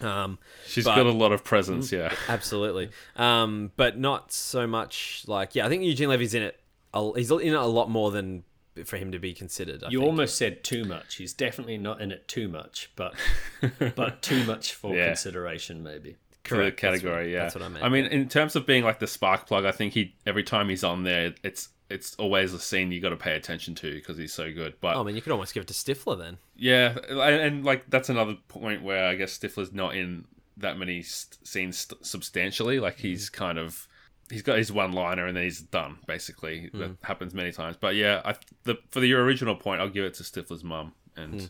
[0.00, 1.90] Um, she's but- got a lot of presence.
[1.92, 2.14] Yeah.
[2.28, 2.90] Absolutely.
[3.16, 5.66] Um, but not so much like yeah.
[5.66, 6.60] I think Eugene Levy's in it.
[6.94, 8.44] a- He's in it a lot more than
[8.84, 9.82] for him to be considered.
[9.82, 10.08] I You think.
[10.08, 11.16] almost said too much.
[11.16, 13.14] He's definitely not in it too much, but
[13.96, 15.06] but too much for Yeah.
[15.06, 16.16] consideration, maybe.
[16.44, 17.24] for the Correct, that's category.
[17.24, 17.82] what- yeah, that's what I mean.
[17.82, 20.68] I mean, in terms of being like the spark plug, I think he every time
[20.68, 24.18] he's on there, it's it's always a scene you got to pay attention to because
[24.18, 24.74] he's so good.
[24.80, 26.38] But Oh man, you could almost give it to Stifler then.
[26.56, 30.26] yeah, and, and like that's another point where I guess Stifler's not in
[30.58, 32.80] that many st- scenes st- substantially.
[32.80, 33.44] Like he's mm-hmm.
[33.44, 33.88] kind of
[34.30, 36.70] he's got his one liner and then he's done basically.
[36.74, 36.96] That mm.
[37.02, 37.76] happens many times.
[37.78, 38.34] But yeah, I,
[38.64, 41.46] the for the original point, I'll give it to Stifler's mum, and hmm.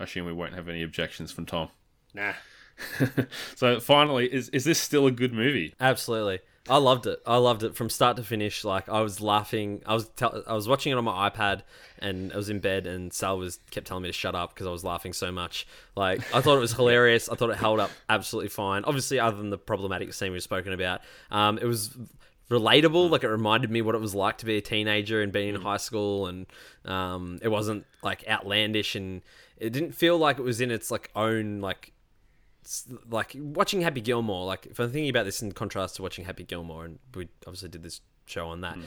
[0.00, 1.68] I assume we won't have any objections from Tom.
[2.14, 2.32] Nah.
[3.54, 5.74] so finally, is is this still a good movie?
[5.80, 6.40] Absolutely.
[6.68, 7.20] I loved it.
[7.26, 8.64] I loved it from start to finish.
[8.64, 9.82] Like I was laughing.
[9.84, 11.60] I was tell I was watching it on my iPad,
[11.98, 14.66] and I was in bed, and Sal was kept telling me to shut up because
[14.66, 15.66] I was laughing so much.
[15.94, 17.28] Like I thought it was hilarious.
[17.28, 18.84] I thought it held up absolutely fine.
[18.84, 21.94] Obviously, other than the problematic scene we've spoken about, um, it was
[22.50, 23.10] relatable.
[23.10, 25.60] Like it reminded me what it was like to be a teenager and being in
[25.60, 26.46] high school, and
[26.86, 29.20] um, it wasn't like outlandish, and
[29.58, 31.92] it didn't feel like it was in its like own like
[33.08, 36.44] like watching Happy Gilmore, like if I'm thinking about this in contrast to watching Happy
[36.44, 38.82] Gilmore, and we obviously did this show on that, hmm.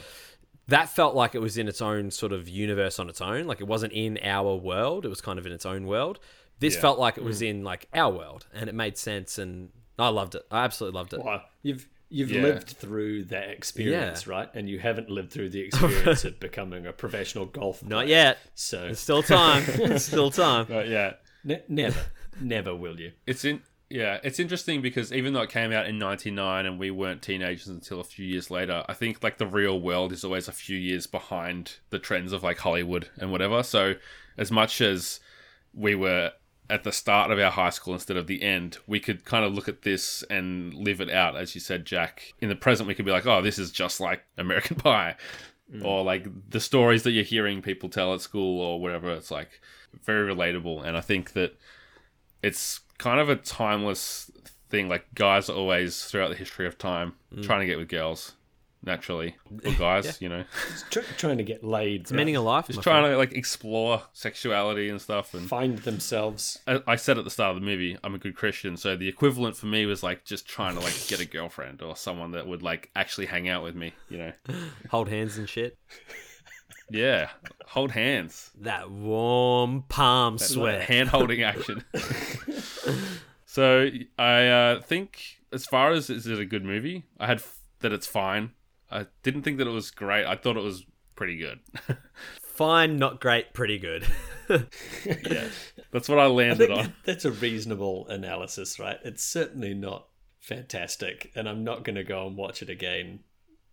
[0.68, 3.46] that felt like it was in its own sort of universe on its own.
[3.46, 6.20] Like it wasn't in our world; it was kind of in its own world.
[6.60, 6.82] This Yeah.
[6.82, 7.46] felt like it was hmm.
[7.46, 9.38] in like our world, and it made sense.
[9.38, 9.70] And
[10.00, 10.46] I loved it.
[10.52, 11.24] I absolutely loved it.
[11.24, 12.42] Well, you've you've Yeah.
[12.42, 14.32] lived through that experience, Yeah.
[14.34, 14.50] right?
[14.54, 17.84] And you haven't lived through the experience of becoming a professional golf.
[17.84, 18.38] Not yet.
[18.56, 19.64] So There's still time.
[19.76, 20.66] There's still time.
[20.70, 21.14] But yeah,
[21.44, 22.00] ne- never,
[22.40, 23.12] never will you.
[23.26, 26.92] It's in yeah, it's interesting because even though it came out in '99 and we
[26.92, 30.48] weren't teenagers until a few years later, I think like the real world is always
[30.48, 33.64] a few years behind the trends of like Hollywood and whatever.
[33.64, 33.96] So
[34.38, 35.22] as much as
[35.74, 36.34] we were
[36.70, 39.54] at the start of our high school instead of the end, we could kind of
[39.54, 42.34] look at this and live it out, as you said, Jack.
[42.42, 45.16] In the present, we could be like, "Oh, this is just like American Pie,"
[45.74, 45.84] mm.
[45.86, 49.14] or like the stories that you're hearing people tell at school or whatever.
[49.14, 49.62] It's like
[50.04, 51.58] very relatable, and I think that
[52.42, 54.32] it's kind of a timeless
[54.70, 54.90] thing.
[54.90, 57.44] Like guys are always throughout the history of time mm.
[57.44, 58.34] trying to get with girls
[58.84, 59.36] naturally,
[59.66, 60.44] or guys, you know,
[60.90, 62.68] Tr- trying to get laid, It's meaning of life.
[62.68, 63.14] just trying friend.
[63.14, 65.34] to like explore sexuality and stuff.
[65.34, 66.60] And find themselves.
[66.66, 69.08] I I said at the start of the movie, I'm a good Christian, so the
[69.08, 72.48] equivalent for me was like just trying to like get a girlfriend or someone that
[72.48, 74.32] would like actually hang out with me, you know.
[74.90, 75.78] hold hands and shit.
[76.90, 77.30] Yeah,
[77.66, 78.52] hold hands.
[78.62, 80.84] That warm palm sweat.
[80.84, 81.84] hand holding action.
[83.46, 87.60] so I uh, think, as far as is it a good movie, I had f-
[87.80, 88.52] that it's fine.
[88.90, 90.26] I didn't think that it was great.
[90.26, 90.86] I thought it was
[91.16, 91.60] pretty good.
[92.42, 94.08] Fine, not great, pretty good.
[94.50, 95.50] yeah,
[95.92, 96.94] that's what I I landed think on.
[97.04, 98.98] that's a reasonable analysis, right?
[99.04, 100.08] It's certainly not
[100.40, 103.20] fantastic, and I'm not going to go and watch it again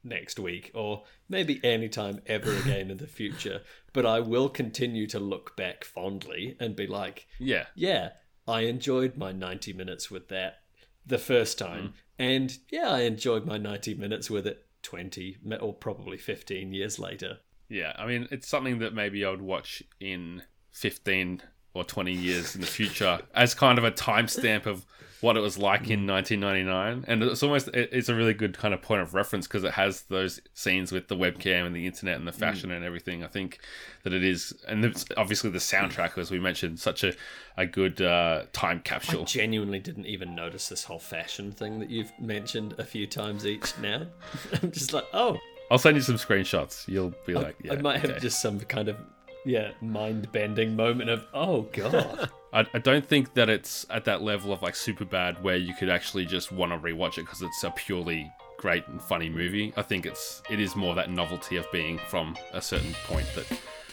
[0.04, 3.62] next week or maybe anytime ever again in the future.
[3.92, 8.10] But I will continue to look back fondly and be like, Yeah, yeah,
[8.46, 10.58] I enjoyed my 90 minutes with that
[11.06, 11.82] the first time.
[11.82, 11.92] Mm.
[12.18, 17.38] And yeah, I enjoyed my 90 minutes with it 20 or probably 15 years later.
[17.68, 17.94] yeah.
[17.96, 20.42] I mean, it's something that maybe I would watch in
[20.72, 21.42] 15
[21.72, 24.86] or 20 years in the future as kind of a timestamp of
[25.24, 28.82] what it was like in 1999 and it's almost it's a really good kind of
[28.82, 32.28] point of reference because it has those scenes with the webcam and the internet and
[32.28, 33.24] the fashion and everything.
[33.24, 33.58] I think
[34.02, 37.14] that it is and it's obviously the soundtrack as we mentioned such a,
[37.56, 39.22] a good uh, time capsule.
[39.22, 43.46] I Genuinely didn't even notice this whole fashion thing that you've mentioned a few times
[43.46, 44.06] each now.
[44.62, 45.38] I'm just like, oh,
[45.70, 46.86] i'll send you some screenshots.
[46.86, 48.20] You'll be like yeah I might have okay.
[48.20, 48.98] just some kind of
[49.44, 52.30] yeah mind bending moment of oh god.
[52.52, 55.74] I, I don't think that it's at that level of like super bad where you
[55.74, 59.72] could actually just want to rewatch it because it's a purely great and funny movie.
[59.76, 63.46] I think it's it is more that novelty of being from a certain point that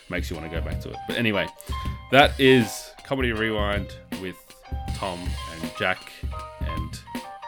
[0.10, 0.96] makes you want to go back to it.
[1.08, 1.48] But anyway,
[2.12, 4.36] that is comedy rewind with
[4.94, 5.20] Tom
[5.54, 6.12] and Jack
[6.62, 7.00] and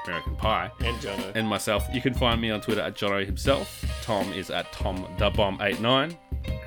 [0.06, 1.32] American Pie and Jono.
[1.36, 1.86] and myself.
[1.94, 3.86] You can find me on Twitter at Jono himself.
[4.02, 6.18] Tom is at Tom the Bomb89.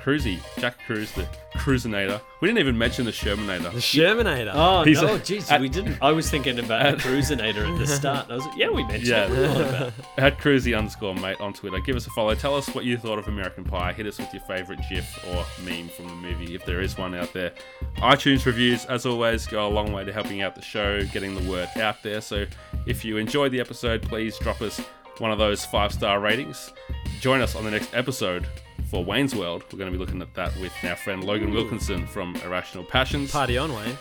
[0.03, 2.21] Cruzy, Jack Cruz, the Cruisinator.
[2.41, 3.63] We didn't even mention the Shermanator.
[3.73, 4.51] The Shermanator.
[4.53, 5.97] Oh He's no, a- jeez, at- we didn't.
[6.01, 8.31] I was thinking about the Cruisinator at the start.
[8.31, 9.25] I was like, yeah, we mentioned Yeah.
[9.25, 9.29] it.
[9.29, 9.93] What are you on about?
[10.17, 11.79] at Cruzy underscore mate on Twitter.
[11.79, 12.33] Give us a follow.
[12.35, 13.93] Tell us what you thought of American Pie.
[13.93, 17.13] Hit us with your favorite GIF or meme from the movie, if there is one
[17.13, 17.51] out there.
[17.97, 21.51] iTunes reviews, as always, go a long way to helping out the show, getting the
[21.51, 22.21] word out there.
[22.21, 22.45] So
[22.85, 24.79] if you enjoyed the episode, please drop us
[25.17, 26.71] one of those five star ratings.
[27.19, 28.45] Join us on the next episode
[28.89, 29.63] for Wayne's World.
[29.71, 33.31] We're going to be looking at that with our friend Logan Wilkinson from Irrational Passions.
[33.31, 33.97] Party on, Wayne.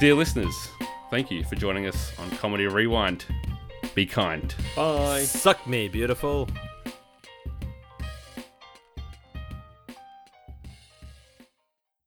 [0.00, 0.54] Dear listeners,
[1.10, 3.24] thank you for joining us on Comedy Rewind.
[3.94, 4.54] Be kind.
[4.76, 5.22] Bye.
[5.22, 6.48] Suck me, beautiful.